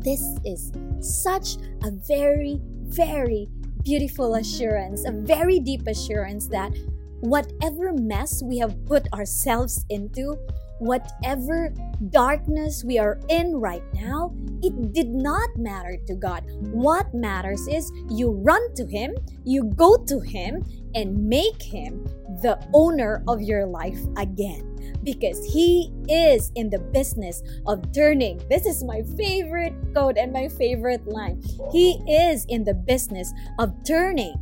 This 0.00 0.22
is 0.44 0.72
such 1.00 1.56
a 1.84 1.90
very, 1.90 2.60
very 2.84 3.48
beautiful 3.86 4.34
assurance, 4.34 5.06
a 5.06 5.12
very 5.12 5.60
deep 5.60 5.86
assurance 5.86 6.48
that 6.48 6.72
whatever 7.20 7.92
mess 7.92 8.42
we 8.42 8.58
have 8.58 8.74
put 8.84 9.06
ourselves 9.12 9.84
into, 9.88 10.36
whatever 10.78 11.72
darkness 12.10 12.84
we 12.84 12.98
are 12.98 13.18
in 13.28 13.56
right 13.56 13.82
now, 13.94 14.34
it 14.62 14.92
did 14.92 15.08
not 15.08 15.48
matter 15.56 15.96
to 16.06 16.14
God. 16.14 16.44
What 16.60 17.12
matters 17.14 17.66
is 17.68 17.90
you 18.10 18.30
run 18.30 18.74
to 18.74 18.86
Him, 18.86 19.14
you 19.44 19.64
go 19.64 19.96
to 19.96 20.20
Him, 20.20 20.64
and 20.94 21.28
make 21.28 21.62
Him 21.62 22.04
the 22.42 22.58
owner 22.74 23.22
of 23.28 23.42
your 23.42 23.66
life 23.66 23.98
again 24.16 24.72
because 25.02 25.44
He 25.46 25.92
is 26.08 26.52
in 26.54 26.70
the 26.70 26.78
business 26.78 27.42
of 27.66 27.92
turning. 27.92 28.40
This 28.50 28.66
is 28.66 28.84
my 28.84 29.02
favorite 29.16 29.74
quote 29.92 30.18
and 30.18 30.32
my 30.32 30.48
favorite 30.48 31.06
line. 31.06 31.42
He 31.72 32.02
is 32.08 32.44
in 32.48 32.64
the 32.64 32.74
business 32.74 33.32
of 33.58 33.72
turning, 33.84 34.34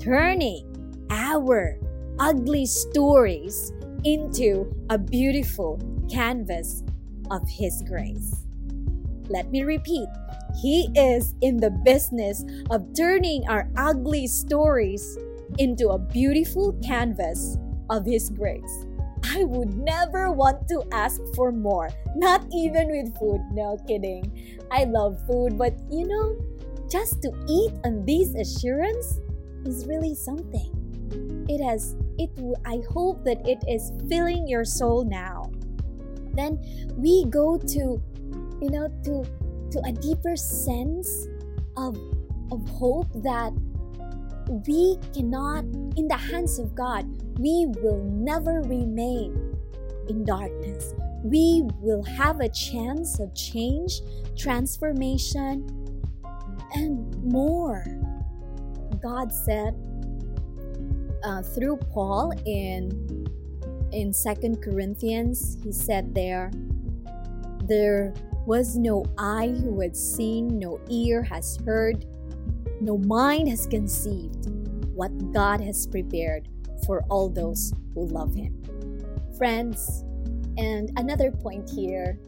turning 0.00 0.70
our 1.10 1.78
ugly 2.18 2.66
stories 2.66 3.72
into 4.04 4.72
a 4.90 4.98
beautiful 4.98 5.80
canvas 6.10 6.82
of 7.30 7.42
His 7.48 7.82
grace. 7.88 8.44
Let 9.28 9.50
me 9.50 9.62
repeat 9.62 10.08
He 10.60 10.88
is 10.94 11.34
in 11.40 11.56
the 11.56 11.70
business 11.70 12.44
of 12.70 12.94
turning 12.96 13.48
our 13.48 13.68
ugly 13.76 14.26
stories 14.26 15.18
into 15.58 15.88
a 15.88 15.98
beautiful 15.98 16.72
canvas 16.84 17.56
of 17.90 18.04
His 18.04 18.30
grace. 18.30 18.86
I 19.24 19.44
would 19.44 19.74
never 19.78 20.30
want 20.30 20.68
to 20.68 20.84
ask 20.92 21.20
for 21.34 21.50
more, 21.50 21.90
not 22.14 22.44
even 22.52 22.88
with 22.88 23.16
food. 23.18 23.40
No 23.52 23.78
kidding. 23.88 24.60
I 24.70 24.84
love 24.84 25.18
food, 25.26 25.56
but 25.56 25.74
you 25.90 26.06
know, 26.06 26.36
just 26.90 27.22
to 27.22 27.32
eat 27.48 27.72
on 27.84 28.04
this 28.04 28.34
assurance 28.34 29.18
is 29.64 29.86
really 29.86 30.14
something. 30.14 30.70
It 31.48 31.64
has 31.64 31.96
it 32.18 32.30
I 32.64 32.82
hope 32.90 33.24
that 33.24 33.46
it 33.46 33.62
is 33.68 33.92
filling 34.08 34.46
your 34.48 34.64
soul 34.64 35.04
now. 35.04 35.50
Then 36.34 36.58
we 36.96 37.24
go 37.26 37.58
to 37.58 38.02
you 38.60 38.70
know 38.70 38.88
to 39.04 39.24
to 39.70 39.78
a 39.86 39.92
deeper 39.92 40.36
sense 40.36 41.26
of 41.76 41.96
of 42.52 42.66
hope 42.68 43.10
that 43.22 43.52
we 44.66 44.98
cannot 45.12 45.64
in 45.96 46.06
the 46.08 46.16
hands 46.16 46.58
of 46.58 46.74
God 46.74 47.04
we 47.38 47.66
will 47.80 48.04
never 48.04 48.60
remain 48.62 49.56
in 50.08 50.24
darkness 50.24 50.94
we 51.24 51.62
will 51.80 52.02
have 52.02 52.40
a 52.40 52.48
chance 52.50 53.18
of 53.18 53.34
change 53.34 54.00
transformation 54.36 55.64
and 56.74 57.22
more 57.24 57.84
God 59.02 59.32
said 59.32 59.74
uh, 61.24 61.42
through 61.42 61.78
Paul 61.92 62.32
in 62.44 63.26
in 63.92 64.12
Second 64.12 64.60
Corinthians, 64.60 65.56
he 65.62 65.70
said 65.70 66.14
there, 66.14 66.50
there 67.64 68.12
was 68.44 68.76
no 68.76 69.04
eye 69.18 69.54
who 69.62 69.80
had 69.80 69.96
seen, 69.96 70.58
no 70.58 70.80
ear 70.90 71.22
has 71.22 71.58
heard, 71.64 72.04
no 72.80 72.98
mind 72.98 73.48
has 73.48 73.66
conceived 73.66 74.50
what 74.94 75.10
God 75.32 75.60
has 75.60 75.86
prepared 75.86 76.48
for 76.84 77.02
all 77.08 77.28
those 77.28 77.72
who 77.94 78.06
love 78.06 78.34
Him. 78.34 78.62
Friends, 79.38 80.04
and 80.58 80.90
another 80.96 81.30
point 81.30 81.70
here 81.70 82.18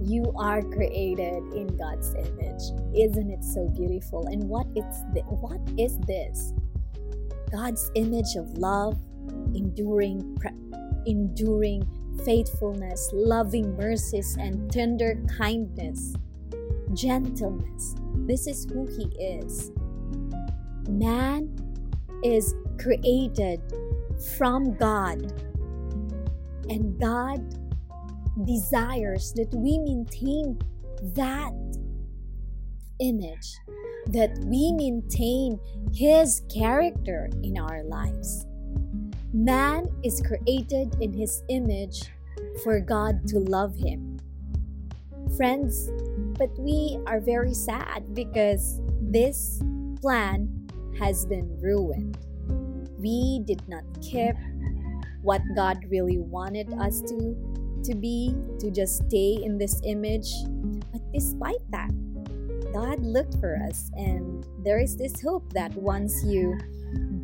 you 0.00 0.32
are 0.36 0.62
created 0.62 1.42
in 1.54 1.66
God's 1.76 2.14
image. 2.14 2.62
Isn't 2.94 3.30
it 3.30 3.42
so 3.42 3.68
beautiful? 3.68 4.26
And 4.26 4.44
what 4.44 4.66
is 4.76 4.84
th- 5.14 5.24
what 5.26 5.60
is 5.76 5.98
this? 6.00 6.52
God's 7.50 7.90
image 7.94 8.36
of 8.36 8.56
love, 8.58 8.98
enduring 9.54 10.36
enduring 11.06 11.86
faithfulness, 12.24 13.10
loving 13.12 13.76
mercies 13.76 14.36
and 14.38 14.70
tender 14.70 15.22
kindness, 15.38 16.14
gentleness. 16.92 17.94
This 18.26 18.46
is 18.46 18.66
who 18.70 18.86
he 18.86 19.04
is. 19.22 19.70
Man 20.88 21.54
is 22.24 22.54
created 22.78 23.60
from 24.36 24.74
God. 24.76 25.32
And 26.68 26.98
God 27.00 27.40
desires 28.44 29.32
that 29.36 29.52
we 29.54 29.78
maintain 29.78 30.58
that 31.14 31.52
image, 33.00 33.56
that 34.08 34.36
we 34.44 34.72
maintain 34.72 35.58
His 35.94 36.42
character 36.52 37.30
in 37.42 37.58
our 37.58 37.82
lives. 37.84 38.46
Man 39.32 39.88
is 40.02 40.22
created 40.22 40.96
in 41.00 41.12
His 41.12 41.42
image 41.48 42.10
for 42.62 42.80
God 42.80 43.26
to 43.28 43.38
love 43.38 43.76
him. 43.76 44.18
Friends, 45.36 45.90
but 46.38 46.50
we 46.58 46.98
are 47.06 47.20
very 47.20 47.54
sad 47.54 48.14
because 48.14 48.80
this 49.00 49.62
plan 50.00 50.48
has 50.98 51.26
been 51.26 51.58
ruined. 51.60 52.18
We 52.98 53.42
did 53.44 53.62
not 53.68 53.84
keep 54.02 54.34
what 55.22 55.42
God 55.54 55.78
really 55.88 56.18
wanted 56.18 56.72
us 56.80 57.00
to 57.02 57.36
to 57.84 57.94
be, 57.94 58.34
to 58.58 58.72
just 58.72 59.06
stay 59.06 59.38
in 59.40 59.56
this 59.56 59.80
image. 59.84 60.28
But 60.90 61.00
despite 61.12 61.62
that, 61.70 61.90
God 62.72 63.04
looked 63.04 63.38
for 63.40 63.56
us, 63.68 63.90
and 63.94 64.46
there 64.64 64.80
is 64.80 64.96
this 64.96 65.20
hope 65.22 65.52
that 65.52 65.74
once 65.74 66.22
you 66.24 66.58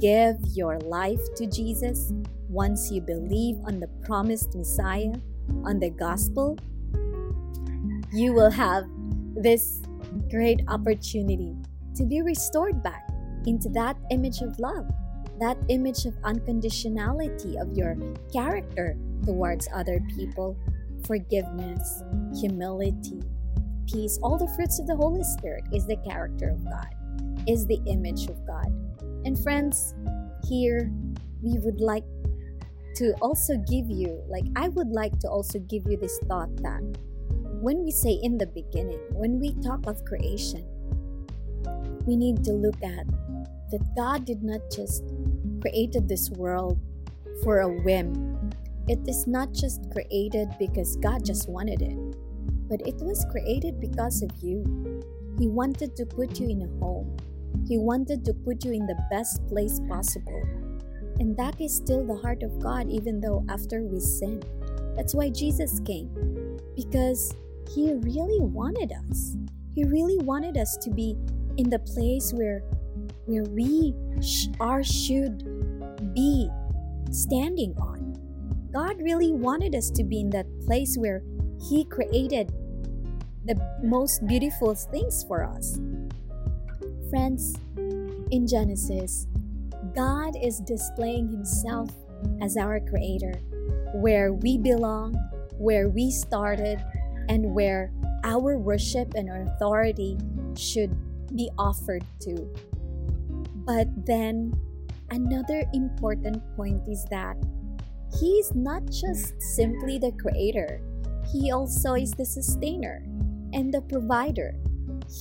give 0.00 0.36
your 0.54 0.78
life 0.80 1.20
to 1.36 1.46
Jesus, 1.46 2.12
once 2.48 2.90
you 2.90 3.00
believe 3.00 3.56
on 3.64 3.80
the 3.80 3.88
promised 4.04 4.54
Messiah, 4.54 5.14
on 5.64 5.78
the 5.78 5.90
gospel, 5.90 6.58
you 8.12 8.32
will 8.32 8.50
have 8.50 8.84
this 9.34 9.82
great 10.30 10.60
opportunity 10.68 11.54
to 11.96 12.04
be 12.04 12.22
restored 12.22 12.82
back 12.82 13.08
into 13.46 13.68
that 13.70 13.96
image 14.10 14.40
of 14.40 14.58
love, 14.58 14.86
that 15.40 15.56
image 15.68 16.06
of 16.06 16.14
unconditionality 16.22 17.60
of 17.60 17.76
your 17.76 17.96
character 18.32 18.96
towards 19.24 19.68
other 19.74 20.00
people, 20.16 20.56
forgiveness, 21.06 22.02
humility, 22.38 23.20
peace. 23.86 24.18
All 24.22 24.38
the 24.38 24.52
fruits 24.54 24.78
of 24.78 24.86
the 24.86 24.96
Holy 24.96 25.24
Spirit 25.24 25.64
is 25.72 25.86
the 25.86 25.96
character 25.96 26.48
of 26.50 26.64
God, 26.64 26.88
is 27.46 27.66
the 27.66 27.80
image 27.86 28.26
of 28.26 28.46
God. 28.46 28.66
And 29.24 29.38
friends, 29.38 29.94
here 30.48 30.90
we 31.42 31.58
would 31.58 31.80
like 31.80 32.04
to 32.96 33.12
also 33.20 33.56
give 33.68 33.90
you, 33.90 34.22
like, 34.28 34.44
I 34.56 34.68
would 34.68 34.90
like 34.90 35.18
to 35.20 35.28
also 35.28 35.58
give 35.58 35.84
you 35.86 35.96
this 35.96 36.18
thought 36.28 36.54
that 36.62 36.82
when 37.60 37.82
we 37.82 37.90
say 37.90 38.18
in 38.22 38.38
the 38.38 38.46
beginning, 38.46 39.00
when 39.12 39.40
we 39.40 39.54
talk 39.62 39.86
of 39.86 40.04
creation, 40.04 40.64
we 42.06 42.16
need 42.16 42.44
to 42.44 42.52
look 42.52 42.76
at 42.82 43.06
that 43.70 43.80
God 43.96 44.24
did 44.24 44.42
not 44.42 44.60
just 44.70 45.02
created 45.60 46.08
this 46.08 46.30
world 46.30 46.78
for 47.42 47.60
a 47.60 47.68
whim. 47.68 48.50
It 48.86 49.00
is 49.08 49.26
not 49.26 49.52
just 49.52 49.90
created 49.90 50.48
because 50.58 50.96
God 50.96 51.24
just 51.24 51.48
wanted 51.48 51.80
it, 51.80 51.98
but 52.68 52.86
it 52.86 52.96
was 53.00 53.26
created 53.30 53.80
because 53.80 54.22
of 54.22 54.30
you. 54.42 55.02
He 55.38 55.48
wanted 55.48 55.96
to 55.96 56.06
put 56.06 56.38
you 56.38 56.48
in 56.48 56.62
a 56.62 56.84
home. 56.84 57.16
He 57.68 57.78
wanted 57.78 58.24
to 58.24 58.34
put 58.34 58.64
you 58.64 58.72
in 58.72 58.86
the 58.86 58.98
best 59.10 59.46
place 59.48 59.80
possible. 59.88 60.42
And 61.18 61.36
that 61.36 61.60
is 61.60 61.74
still 61.74 62.04
the 62.04 62.16
heart 62.16 62.42
of 62.42 62.58
God, 62.60 62.90
even 62.90 63.20
though 63.20 63.44
after 63.48 63.82
we 63.82 64.00
sin. 64.00 64.42
That's 64.96 65.14
why 65.14 65.30
Jesus 65.30 65.80
came, 65.80 66.10
because 66.76 67.34
He 67.74 67.92
really 67.92 68.40
wanted 68.40 68.92
us. 68.92 69.36
He 69.74 69.84
really 69.84 70.18
wanted 70.18 70.56
us 70.56 70.76
to 70.82 70.90
be 70.90 71.16
in 71.56 71.70
the 71.70 71.78
place 71.78 72.32
where, 72.32 72.60
where 73.26 73.44
we 73.44 73.94
sh- 74.20 74.48
are 74.60 74.84
should 74.84 75.42
be 76.14 76.48
standing 77.10 77.74
on. 77.78 78.16
God 78.72 79.00
really 79.00 79.32
wanted 79.32 79.74
us 79.74 79.90
to 79.92 80.04
be 80.04 80.20
in 80.20 80.30
that 80.30 80.46
place 80.66 80.96
where 80.96 81.22
He 81.60 81.84
created 81.84 82.52
the 83.44 83.60
most 83.82 84.26
beautiful 84.26 84.74
things 84.74 85.24
for 85.24 85.44
us. 85.44 85.78
Friends, 87.10 87.54
in 88.30 88.46
Genesis, 88.46 89.26
God 89.94 90.34
is 90.40 90.60
displaying 90.60 91.28
Himself 91.28 91.90
as 92.40 92.56
our 92.56 92.80
Creator, 92.80 93.34
where 93.94 94.32
we 94.32 94.58
belong, 94.58 95.14
where 95.58 95.88
we 95.88 96.10
started, 96.10 96.82
and 97.28 97.54
where 97.54 97.92
our 98.24 98.58
worship 98.58 99.14
and 99.14 99.28
authority 99.28 100.18
should 100.56 100.96
be 101.36 101.50
offered 101.58 102.04
to. 102.20 102.48
But 103.66 103.88
then, 104.06 104.54
another 105.10 105.64
important 105.72 106.42
point 106.56 106.88
is 106.88 107.04
that 107.10 107.36
He 108.18 108.40
is 108.40 108.54
not 108.54 108.84
just 108.90 109.40
simply 109.40 109.98
the 109.98 110.12
Creator, 110.12 110.80
He 111.32 111.50
also 111.50 111.94
is 111.94 112.12
the 112.12 112.24
sustainer 112.24 113.02
and 113.52 113.72
the 113.72 113.82
provider. 113.82 114.54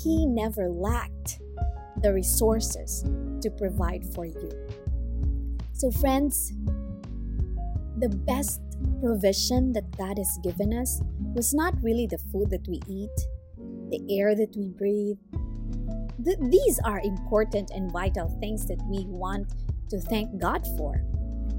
He 0.03 0.25
never 0.25 0.69
lacked 0.69 1.39
the 2.01 2.13
resources 2.13 3.03
to 3.41 3.49
provide 3.49 4.05
for 4.13 4.25
you. 4.25 4.49
So, 5.73 5.91
friends, 5.91 6.53
the 7.97 8.09
best 8.09 8.61
provision 9.01 9.71
that 9.73 9.97
God 9.97 10.17
has 10.17 10.39
given 10.43 10.73
us 10.73 11.01
was 11.33 11.53
not 11.53 11.73
really 11.81 12.07
the 12.07 12.17
food 12.31 12.49
that 12.49 12.67
we 12.67 12.79
eat, 12.87 13.17
the 13.89 14.01
air 14.09 14.35
that 14.35 14.55
we 14.55 14.69
breathe. 14.69 15.17
Th- 16.23 16.37
these 16.39 16.79
are 16.85 16.99
important 17.01 17.71
and 17.73 17.91
vital 17.91 18.29
things 18.39 18.65
that 18.67 18.81
we 18.87 19.05
want 19.07 19.53
to 19.89 19.99
thank 19.99 20.39
God 20.39 20.65
for. 20.77 21.03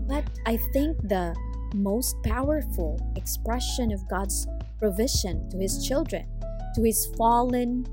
But 0.06 0.24
I 0.46 0.56
think 0.72 0.96
the 1.08 1.34
most 1.74 2.16
powerful 2.22 2.98
expression 3.16 3.92
of 3.92 4.08
God's 4.08 4.46
provision 4.78 5.48
to 5.50 5.58
His 5.58 5.86
children, 5.86 6.26
to 6.74 6.82
His 6.82 7.06
fallen 7.16 7.86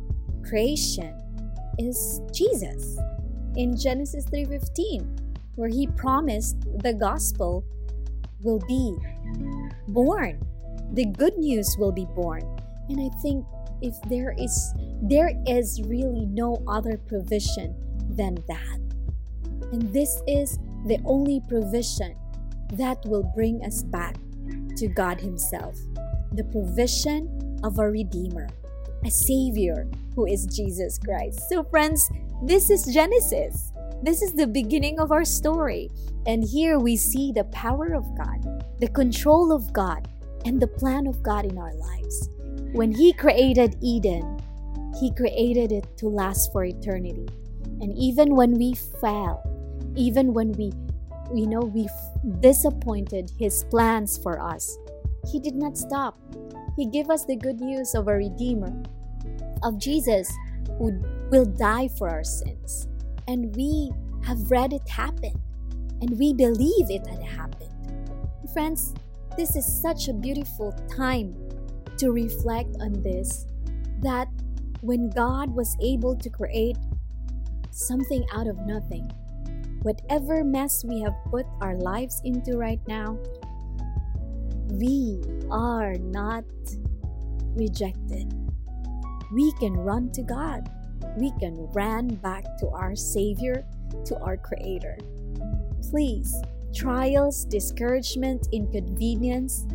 creation, 0.48 1.18
is 1.80 2.22
Jesus 2.34 2.98
in 3.56 3.76
Genesis 3.76 4.26
3:15 4.26 5.18
where 5.56 5.70
he 5.70 5.86
promised 5.88 6.56
the 6.80 6.94
gospel 6.94 7.64
will 8.42 8.60
be 8.68 8.96
born 9.90 10.40
the 10.94 11.06
good 11.06 11.38
news 11.38 11.76
will 11.78 11.92
be 11.92 12.06
born 12.16 12.42
and 12.90 13.00
i 13.02 13.10
think 13.22 13.46
if 13.82 14.00
there 14.10 14.34
is 14.38 14.74
there 15.02 15.32
is 15.48 15.82
really 15.86 16.26
no 16.28 16.62
other 16.68 16.98
provision 16.98 17.76
than 18.16 18.36
that. 18.48 18.80
And 19.72 19.94
this 19.94 20.22
is 20.28 20.58
the 20.86 21.00
only 21.06 21.42
provision 21.48 22.16
that 22.72 23.04
will 23.06 23.24
bring 23.36 23.64
us 23.64 23.84
back 23.84 24.16
to 24.78 24.88
God 24.88 25.20
Himself. 25.20 25.78
The 26.34 26.44
provision 26.46 27.60
of 27.64 27.80
a 27.80 27.90
Redeemer, 27.90 28.50
a 29.06 29.12
Savior 29.12 29.88
who 30.16 30.26
is 30.26 30.46
Jesus 30.46 30.98
Christ. 30.98 31.42
So, 31.50 31.64
friends, 31.64 32.10
this 32.44 32.70
is 32.70 32.86
Genesis. 32.86 33.72
This 34.04 34.22
is 34.22 34.34
the 34.34 34.48
beginning 34.48 35.00
of 35.00 35.12
our 35.12 35.26
story. 35.26 35.92
And 36.26 36.44
here 36.44 36.80
we 36.80 36.96
see 36.96 37.32
the 37.32 37.44
power 37.46 37.94
of 37.94 38.06
God, 38.18 38.66
the 38.80 38.88
control 38.88 39.52
of 39.52 39.72
God, 39.74 40.08
and 40.46 40.60
the 40.60 40.68
plan 40.68 41.06
of 41.08 41.22
God 41.22 41.46
in 41.46 41.58
our 41.58 41.74
lives. 41.74 42.30
When 42.74 42.92
He 42.92 43.14
created 43.14 43.78
Eden, 43.82 44.40
He 45.00 45.14
created 45.14 45.72
it 45.72 45.86
to 45.98 46.08
last 46.08 46.52
for 46.52 46.64
eternity. 46.64 47.28
And 47.82 47.98
even 47.98 48.36
when 48.36 48.58
we 48.58 48.74
fell, 48.74 49.44
even 49.96 50.34
when 50.34 50.52
we 50.54 50.72
you 51.34 51.48
know 51.48 51.62
we 51.62 51.88
disappointed 52.40 53.32
his 53.40 53.64
plans 53.70 54.18
for 54.18 54.42
us. 54.42 54.78
He 55.32 55.40
did 55.40 55.56
not 55.56 55.78
stop. 55.78 56.18
He 56.76 56.86
gave 56.88 57.10
us 57.10 57.26
the 57.26 57.36
good 57.36 57.60
news 57.60 57.96
of 57.96 58.08
a 58.08 58.14
redeemer 58.14 58.74
of 59.64 59.78
jesus 59.78 60.32
who 60.80 61.00
will 61.30 61.46
die 61.46 61.88
for 61.98 62.10
our 62.10 62.24
sins. 62.24 62.88
And 63.28 63.56
we 63.56 63.92
have 64.26 64.50
read 64.50 64.74
it 64.74 64.88
happen. 64.90 65.34
And 66.02 66.18
we 66.18 66.34
believe 66.34 66.90
it 66.90 67.06
had 67.06 67.22
happened. 67.22 67.70
Friends 68.54 68.94
this 69.38 69.56
is 69.56 69.66
such 69.66 70.10
a 70.10 70.14
beautiful 70.14 70.74
time 70.94 71.34
to 71.98 72.12
reflect 72.12 72.76
on 72.82 73.02
this 73.02 73.46
that 74.02 74.28
when 74.82 75.10
god 75.10 75.56
was 75.56 75.78
able 75.82 76.16
to 76.16 76.30
create 76.30 76.78
something 77.70 78.26
out 78.34 78.48
of 78.48 78.58
nothing 78.66 79.10
whatever 79.82 80.44
mess 80.44 80.84
we 80.84 81.02
have 81.02 81.16
put 81.30 81.46
our 81.62 81.76
lives 81.76 82.22
into 82.24 82.58
right 82.58 82.82
now, 82.88 83.18
we 84.70 85.22
are 85.50 85.96
not 85.96 86.46
rejected. 87.56 88.34
We 89.34 89.52
can 89.54 89.74
run 89.74 90.12
to 90.12 90.24
God. 90.24 90.70
We 91.18 91.32
can 91.40 91.68
run 91.74 92.16
back 92.16 92.44
to 92.60 92.70
our 92.70 92.96
Savior, 92.96 93.66
to 94.06 94.18
our 94.20 94.38
Creator. 94.38 94.98
Please, 95.90 96.34
trials, 96.74 97.46
discouragement, 97.46 98.48
inconvenience, 98.52 99.66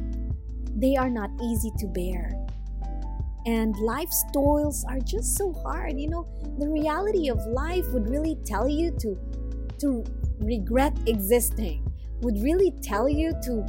they 0.76 0.96
are 0.96 1.10
not 1.10 1.30
easy 1.42 1.72
to 1.78 1.86
bear. 1.86 2.32
And 3.46 3.76
life's 3.76 4.24
toils 4.32 4.84
are 4.88 4.98
just 4.98 5.36
so 5.36 5.52
hard. 5.52 5.98
You 5.98 6.10
know, 6.10 6.28
the 6.58 6.68
reality 6.68 7.28
of 7.28 7.38
life 7.46 7.86
would 7.92 8.08
really 8.08 8.36
tell 8.44 8.68
you 8.68 8.90
to 8.98 9.18
to 9.80 10.04
regret 10.38 10.96
existing 11.06 11.86
would 12.22 12.38
really 12.42 12.72
tell 12.82 13.08
you 13.08 13.32
to 13.42 13.64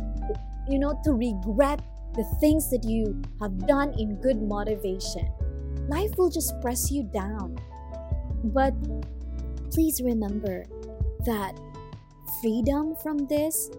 you 0.69 0.79
know 0.79 0.99
to 1.03 1.13
regret 1.13 1.81
the 2.15 2.23
things 2.41 2.69
that 2.71 2.83
you 2.83 3.21
have 3.39 3.67
done 3.67 3.93
in 3.99 4.19
good 4.21 4.41
motivation. 4.41 5.29
Life 5.87 6.17
will 6.17 6.29
just 6.29 6.59
press 6.61 6.91
you 6.91 7.03
down. 7.03 7.57
But 8.43 8.73
please 9.71 10.01
remember 10.01 10.65
that 11.25 11.59
freedom 12.41 12.95
from 13.03 13.27
this 13.27 13.69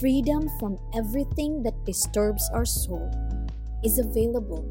freedom 0.00 0.48
from 0.58 0.78
everything 0.94 1.62
that 1.62 1.84
disturbs 1.84 2.48
our 2.52 2.64
soul 2.64 3.10
is 3.84 3.98
available 3.98 4.64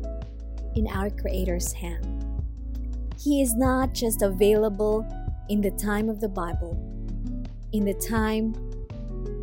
in 0.75 0.87
our 0.87 1.09
creator's 1.09 1.71
hand. 1.71 2.25
He 3.17 3.41
is 3.41 3.55
not 3.55 3.93
just 3.93 4.21
available 4.21 5.05
in 5.49 5.61
the 5.61 5.71
time 5.71 6.09
of 6.09 6.19
the 6.19 6.29
bible 6.29 6.75
in 7.75 7.83
the 7.83 7.93
time 7.93 8.55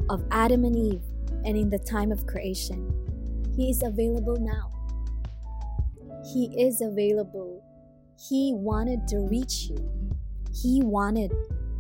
of 0.09 0.25
Adam 0.31 0.65
and 0.65 0.75
Eve 0.75 1.03
and 1.45 1.55
in 1.57 1.69
the 1.69 1.79
time 1.79 2.11
of 2.11 2.27
creation. 2.27 2.91
He 3.55 3.69
is 3.69 3.83
available 3.83 4.39
now. 4.41 4.71
He 6.33 6.47
is 6.59 6.81
available. 6.81 7.63
He 8.29 8.53
wanted 8.55 9.07
to 9.09 9.19
reach 9.29 9.69
you. 9.69 9.91
He 10.55 10.81
wanted 10.83 11.31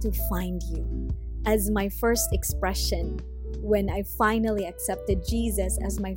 to 0.02 0.12
find 0.28 0.62
you. 0.64 1.08
As 1.46 1.70
my 1.70 1.88
first 1.88 2.32
expression 2.32 3.18
when 3.60 3.88
I 3.88 4.02
finally 4.02 4.66
accepted 4.66 5.24
Jesus 5.26 5.78
as 5.82 6.00
my 6.00 6.16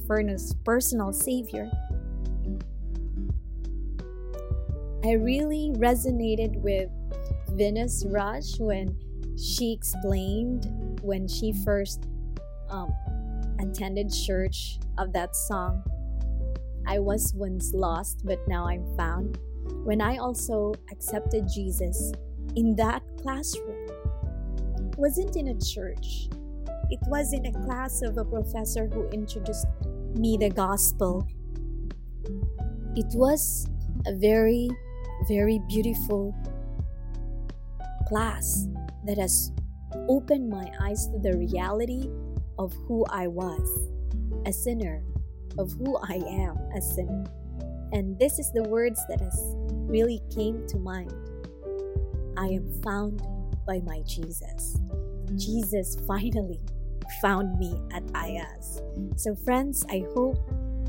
personal 0.66 1.14
Savior, 1.14 1.72
I 5.06 5.14
really 5.14 5.72
resonated 5.76 6.58
with 6.58 6.90
Venus 7.52 8.04
Raj 8.08 8.60
when 8.60 8.98
she 9.38 9.72
explained 9.74 11.00
when 11.02 11.28
she 11.28 11.52
first 11.52 12.08
um, 12.70 12.94
attended 13.60 14.12
church 14.12 14.80
of 14.98 15.14
that 15.14 15.36
song 15.36 15.84
I 16.88 17.00
was 17.00 17.34
once 17.34 17.74
lost, 17.74 18.22
but 18.26 18.40
now 18.48 18.68
I'm 18.68 18.86
found. 18.96 19.40
When 19.84 20.02
I 20.02 20.18
also 20.18 20.74
accepted 20.92 21.48
Jesus 21.52 22.12
in 22.56 22.76
that 22.76 23.02
classroom, 23.22 23.90
wasn't 24.98 25.36
in 25.36 25.48
a 25.48 25.60
church. 25.60 26.30
It 26.92 27.00
was 27.08 27.34
in 27.34 27.48
a 27.48 27.52
class 27.66 28.04
of 28.04 28.18
a 28.18 28.24
professor 28.24 28.88
who 28.88 29.10
introduced 29.10 29.66
me 30.16 30.38
the 30.38 30.50
gospel. 30.50 31.28
It 32.96 33.08
was 33.16 33.68
a 34.06 34.14
very, 34.14 34.70
very 35.28 35.60
beautiful 35.68 36.36
class 38.08 38.68
that 39.06 39.18
has 39.18 39.52
opened 40.08 40.50
my 40.50 40.72
eyes 40.82 41.08
to 41.08 41.20
the 41.20 41.38
reality 41.38 42.10
of 42.58 42.74
who 42.88 43.06
I 43.10 43.28
was, 43.28 43.90
a 44.46 44.54
sinner, 44.54 45.04
of 45.58 45.72
who 45.74 45.98
I 45.98 46.16
am, 46.16 46.58
a 46.76 46.82
sinner. 46.82 47.24
And 47.92 48.18
this 48.20 48.40
is 48.40 48.52
the 48.52 48.64
words 48.64 49.00
that 49.10 49.22
has 49.22 49.56
really 49.88 50.22
came 50.34 50.66
to 50.68 50.78
mind. 50.78 51.14
I 52.38 52.48
am 52.48 52.82
found 52.84 53.22
by 53.66 53.80
my 53.86 54.02
Jesus. 54.02 54.78
Jesus 55.36 55.98
finally 56.08 56.62
found 57.22 57.58
me 57.58 57.80
at 57.94 58.04
Ayaz. 58.14 58.82
So, 59.16 59.36
friends, 59.36 59.86
I 59.90 60.06
hope 60.14 60.38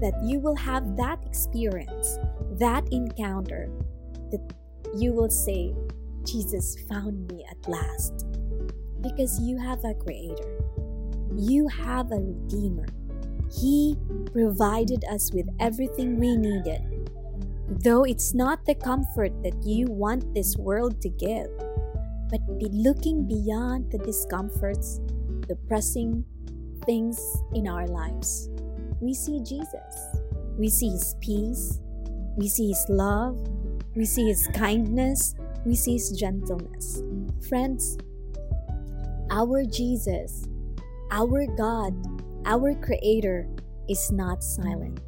that 0.00 0.14
you 0.24 0.40
will 0.40 0.56
have 0.56 0.96
that 0.96 1.24
experience, 1.24 2.18
that 2.58 2.86
encounter, 2.92 3.70
that 4.30 4.54
you 4.96 5.12
will 5.12 5.30
say, 5.30 5.74
Jesus 6.26 6.76
found 6.88 7.30
me 7.32 7.44
at 7.50 7.68
last. 7.68 8.26
Because 9.00 9.40
you 9.40 9.56
have 9.58 9.84
a 9.84 9.94
creator, 9.94 10.58
you 11.36 11.68
have 11.68 12.10
a 12.10 12.16
redeemer. 12.16 12.86
He 13.52 13.96
provided 14.32 15.04
us 15.10 15.32
with 15.32 15.48
everything 15.60 16.18
we 16.18 16.36
needed. 16.36 16.82
Though 17.68 18.04
it's 18.04 18.34
not 18.34 18.64
the 18.66 18.74
comfort 18.74 19.32
that 19.42 19.62
you 19.64 19.86
want 19.86 20.34
this 20.34 20.56
world 20.56 21.00
to 21.02 21.08
give, 21.08 21.48
but 22.30 22.40
be 22.58 22.68
looking 22.72 23.26
beyond 23.26 23.90
the 23.92 23.98
discomforts, 23.98 25.00
the 25.48 25.56
pressing 25.68 26.24
things 26.84 27.20
in 27.54 27.68
our 27.68 27.86
lives. 27.86 28.48
We 29.00 29.14
see 29.14 29.40
Jesus. 29.40 30.16
We 30.58 30.68
see 30.68 30.90
His 30.90 31.14
peace. 31.20 31.80
We 32.36 32.48
see 32.48 32.68
His 32.68 32.84
love. 32.88 33.38
We 33.94 34.04
see 34.04 34.26
His 34.26 34.48
kindness 34.48 35.34
we 35.66 35.74
see 35.74 35.94
his 35.94 36.12
gentleness. 36.12 37.02
Friends, 37.48 37.98
our 39.30 39.64
Jesus, 39.64 40.46
our 41.10 41.44
God, 41.58 41.92
our 42.46 42.72
Creator 42.74 43.48
is 43.88 44.12
not 44.12 44.44
silent. 44.44 45.00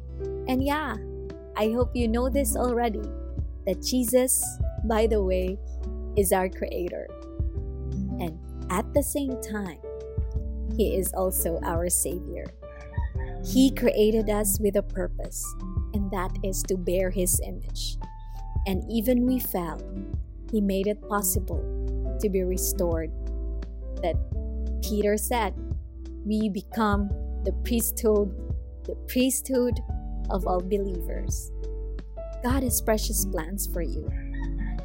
And 0.47 0.61
yeah, 0.61 0.97
I 1.55 1.71
hope 1.71 1.95
you 1.95 2.09
know 2.09 2.29
this 2.29 2.57
already 2.57 3.01
that 3.65 3.81
Jesus, 3.81 4.43
by 4.83 5.07
the 5.07 5.23
way, 5.23 5.57
is 6.17 6.33
our 6.33 6.49
Creator. 6.49 7.07
And 8.19 8.37
at 8.69 8.93
the 8.93 9.03
same 9.03 9.41
time, 9.41 9.79
He 10.75 10.95
is 10.95 11.13
also 11.13 11.59
our 11.63 11.89
Savior. 11.89 12.45
He 13.45 13.71
created 13.71 14.29
us 14.29 14.59
with 14.59 14.75
a 14.75 14.83
purpose, 14.83 15.45
and 15.93 16.11
that 16.11 16.35
is 16.43 16.61
to 16.63 16.75
bear 16.75 17.09
His 17.09 17.39
image. 17.47 17.97
And 18.67 18.83
even 18.91 19.25
we 19.25 19.39
fell, 19.39 19.79
he 20.51 20.61
made 20.61 20.87
it 20.87 21.01
possible 21.07 21.61
to 22.19 22.29
be 22.29 22.43
restored. 22.43 23.11
That 24.01 24.15
Peter 24.81 25.17
said, 25.17 25.53
we 26.25 26.49
become 26.49 27.09
the 27.43 27.53
priesthood, 27.63 28.35
the 28.85 28.95
priesthood 29.07 29.79
of 30.29 30.45
all 30.45 30.61
believers. 30.61 31.51
God 32.43 32.63
has 32.63 32.81
precious 32.81 33.25
plans 33.25 33.67
for 33.67 33.81
you. 33.81 34.09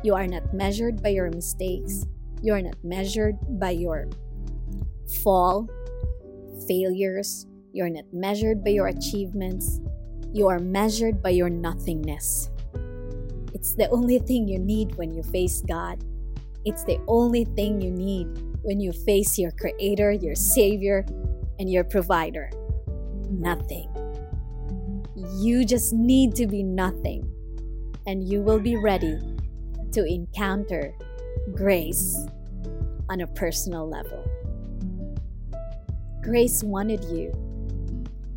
You 0.02 0.14
are 0.14 0.26
not 0.26 0.52
measured 0.52 1.02
by 1.02 1.10
your 1.10 1.30
mistakes. 1.30 2.04
You 2.42 2.52
are 2.54 2.62
not 2.62 2.76
measured 2.82 3.36
by 3.58 3.70
your 3.70 4.08
fall, 5.22 5.68
failures. 6.68 7.46
You 7.72 7.84
are 7.84 7.90
not 7.90 8.04
measured 8.12 8.62
by 8.62 8.70
your 8.70 8.88
achievements. 8.88 9.80
You 10.32 10.48
are 10.48 10.58
measured 10.58 11.22
by 11.22 11.30
your 11.30 11.48
nothingness. 11.48 12.50
It's 13.64 13.76
the 13.76 13.88
only 13.88 14.18
thing 14.18 14.46
you 14.46 14.58
need 14.58 14.94
when 14.96 15.14
you 15.14 15.22
face 15.22 15.62
God. 15.62 16.04
It's 16.66 16.84
the 16.84 17.00
only 17.08 17.46
thing 17.46 17.80
you 17.80 17.90
need 17.90 18.26
when 18.60 18.78
you 18.78 18.92
face 18.92 19.38
your 19.38 19.52
Creator, 19.52 20.12
your 20.12 20.34
Savior, 20.34 21.06
and 21.58 21.72
your 21.72 21.82
Provider. 21.82 22.50
Nothing. 23.30 23.88
You 25.38 25.64
just 25.64 25.94
need 25.94 26.34
to 26.34 26.46
be 26.46 26.62
nothing, 26.62 27.26
and 28.06 28.28
you 28.28 28.42
will 28.42 28.60
be 28.60 28.76
ready 28.76 29.18
to 29.92 30.04
encounter 30.04 30.92
grace 31.54 32.14
on 33.08 33.22
a 33.22 33.26
personal 33.28 33.88
level. 33.88 34.22
Grace 36.22 36.62
wanted 36.62 37.02
you 37.04 37.32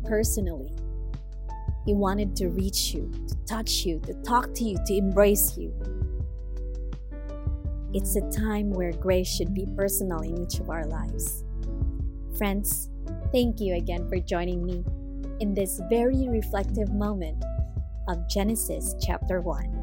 personally. 0.06 0.77
He 1.88 1.94
wanted 1.94 2.36
to 2.36 2.48
reach 2.48 2.92
you, 2.92 3.10
to 3.28 3.34
touch 3.46 3.86
you, 3.86 3.98
to 4.00 4.12
talk 4.22 4.52
to 4.56 4.62
you, 4.62 4.76
to 4.88 4.94
embrace 4.94 5.56
you. 5.56 5.72
It's 7.94 8.14
a 8.14 8.30
time 8.30 8.68
where 8.68 8.92
grace 8.92 9.26
should 9.26 9.54
be 9.54 9.64
personal 9.74 10.20
in 10.20 10.36
each 10.36 10.60
of 10.60 10.68
our 10.68 10.84
lives. 10.84 11.44
Friends, 12.36 12.90
thank 13.32 13.58
you 13.58 13.76
again 13.76 14.06
for 14.06 14.18
joining 14.18 14.66
me 14.66 14.84
in 15.40 15.54
this 15.54 15.80
very 15.88 16.28
reflective 16.28 16.92
moment 16.92 17.42
of 18.06 18.28
Genesis 18.28 18.94
chapter 19.00 19.40
1. 19.40 19.77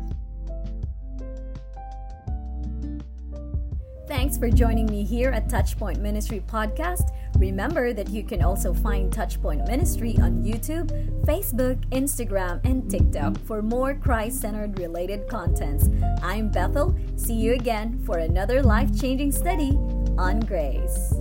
Thanks 4.15 4.37
for 4.37 4.49
joining 4.49 4.85
me 4.85 5.03
here 5.03 5.29
at 5.29 5.49
Touchpoint 5.49 5.99
Ministry 5.99 6.41
Podcast. 6.49 7.11
Remember 7.37 7.91
that 7.91 8.09
you 8.09 8.23
can 8.23 8.41
also 8.41 8.73
find 8.73 9.11
Touchpoint 9.11 9.67
Ministry 9.67 10.15
on 10.21 10.41
YouTube, 10.41 10.89
Facebook, 11.25 11.85
Instagram, 11.89 12.63
and 12.63 12.89
TikTok 12.89 13.37
for 13.39 13.61
more 13.61 13.93
Christ 13.93 14.39
centered 14.39 14.79
related 14.79 15.27
contents. 15.27 15.89
I'm 16.23 16.49
Bethel. 16.49 16.95
See 17.17 17.35
you 17.35 17.55
again 17.55 18.01
for 18.05 18.19
another 18.19 18.63
life 18.63 18.97
changing 18.97 19.33
study 19.33 19.71
on 20.17 20.39
grace. 20.39 21.13